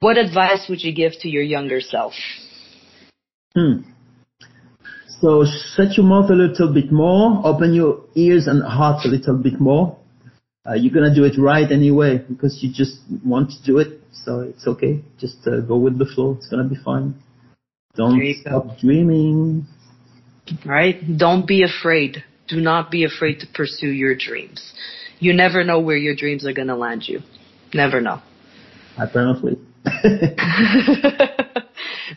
[0.00, 2.14] What advice would you give to your younger self?
[3.54, 3.82] Hmm.
[5.20, 5.44] So
[5.74, 9.60] shut your mouth a little bit more, open your ears and heart a little bit
[9.60, 9.96] more.
[10.66, 14.40] Uh, you're gonna do it right anyway because you just want to do it, so
[14.40, 15.02] it's okay.
[15.18, 16.32] Just uh, go with the flow.
[16.38, 17.14] It's gonna be fine.
[17.96, 18.32] Don't go.
[18.40, 19.66] stop dreaming.
[20.64, 20.96] Right?
[21.16, 22.24] Don't be afraid.
[22.48, 24.72] Do not be afraid to pursue your dreams.
[25.18, 27.20] You never know where your dreams are going to land you.
[27.72, 28.20] Never know.
[28.98, 29.56] Apparently.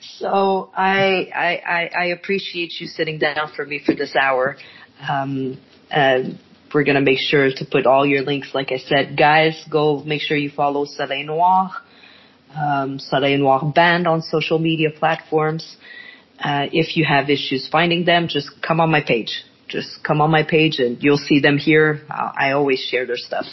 [0.01, 4.57] so I, I, I, I appreciate you sitting down for me for this hour.
[5.07, 6.39] Um, and
[6.73, 8.49] we're going to make sure to put all your links.
[8.53, 11.71] Like I said, guys, go make sure you follow Soleil Noir,
[12.55, 15.77] um, Soleil Noir Band on social media platforms.
[16.39, 19.43] Uh, if you have issues finding them, just come on my page.
[19.67, 22.01] Just come on my page and you'll see them here.
[22.09, 23.45] Uh, I always share their stuff.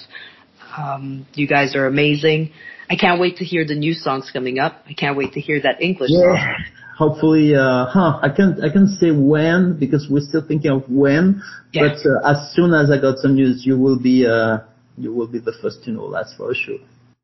[0.77, 2.53] Um, you guys are amazing.
[2.89, 4.83] I can't wait to hear the new songs coming up.
[4.89, 6.55] I can't wait to hear that English song.
[6.97, 11.43] Hopefully, uh, huh, I can't, I can't say when because we're still thinking of when,
[11.73, 11.89] Yeah.
[11.89, 14.59] but uh, as soon as I got some news, you will be, uh,
[14.97, 16.79] you will be the first to know, that's for sure.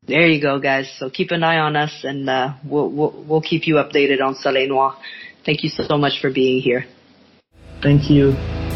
[0.07, 0.91] There you go, guys.
[0.97, 4.33] So keep an eye on us, and uh, we'll, we'll we'll keep you updated on
[4.33, 4.95] Soleil Noir.
[5.45, 6.85] Thank you so much for being here.
[7.83, 8.70] Thank you.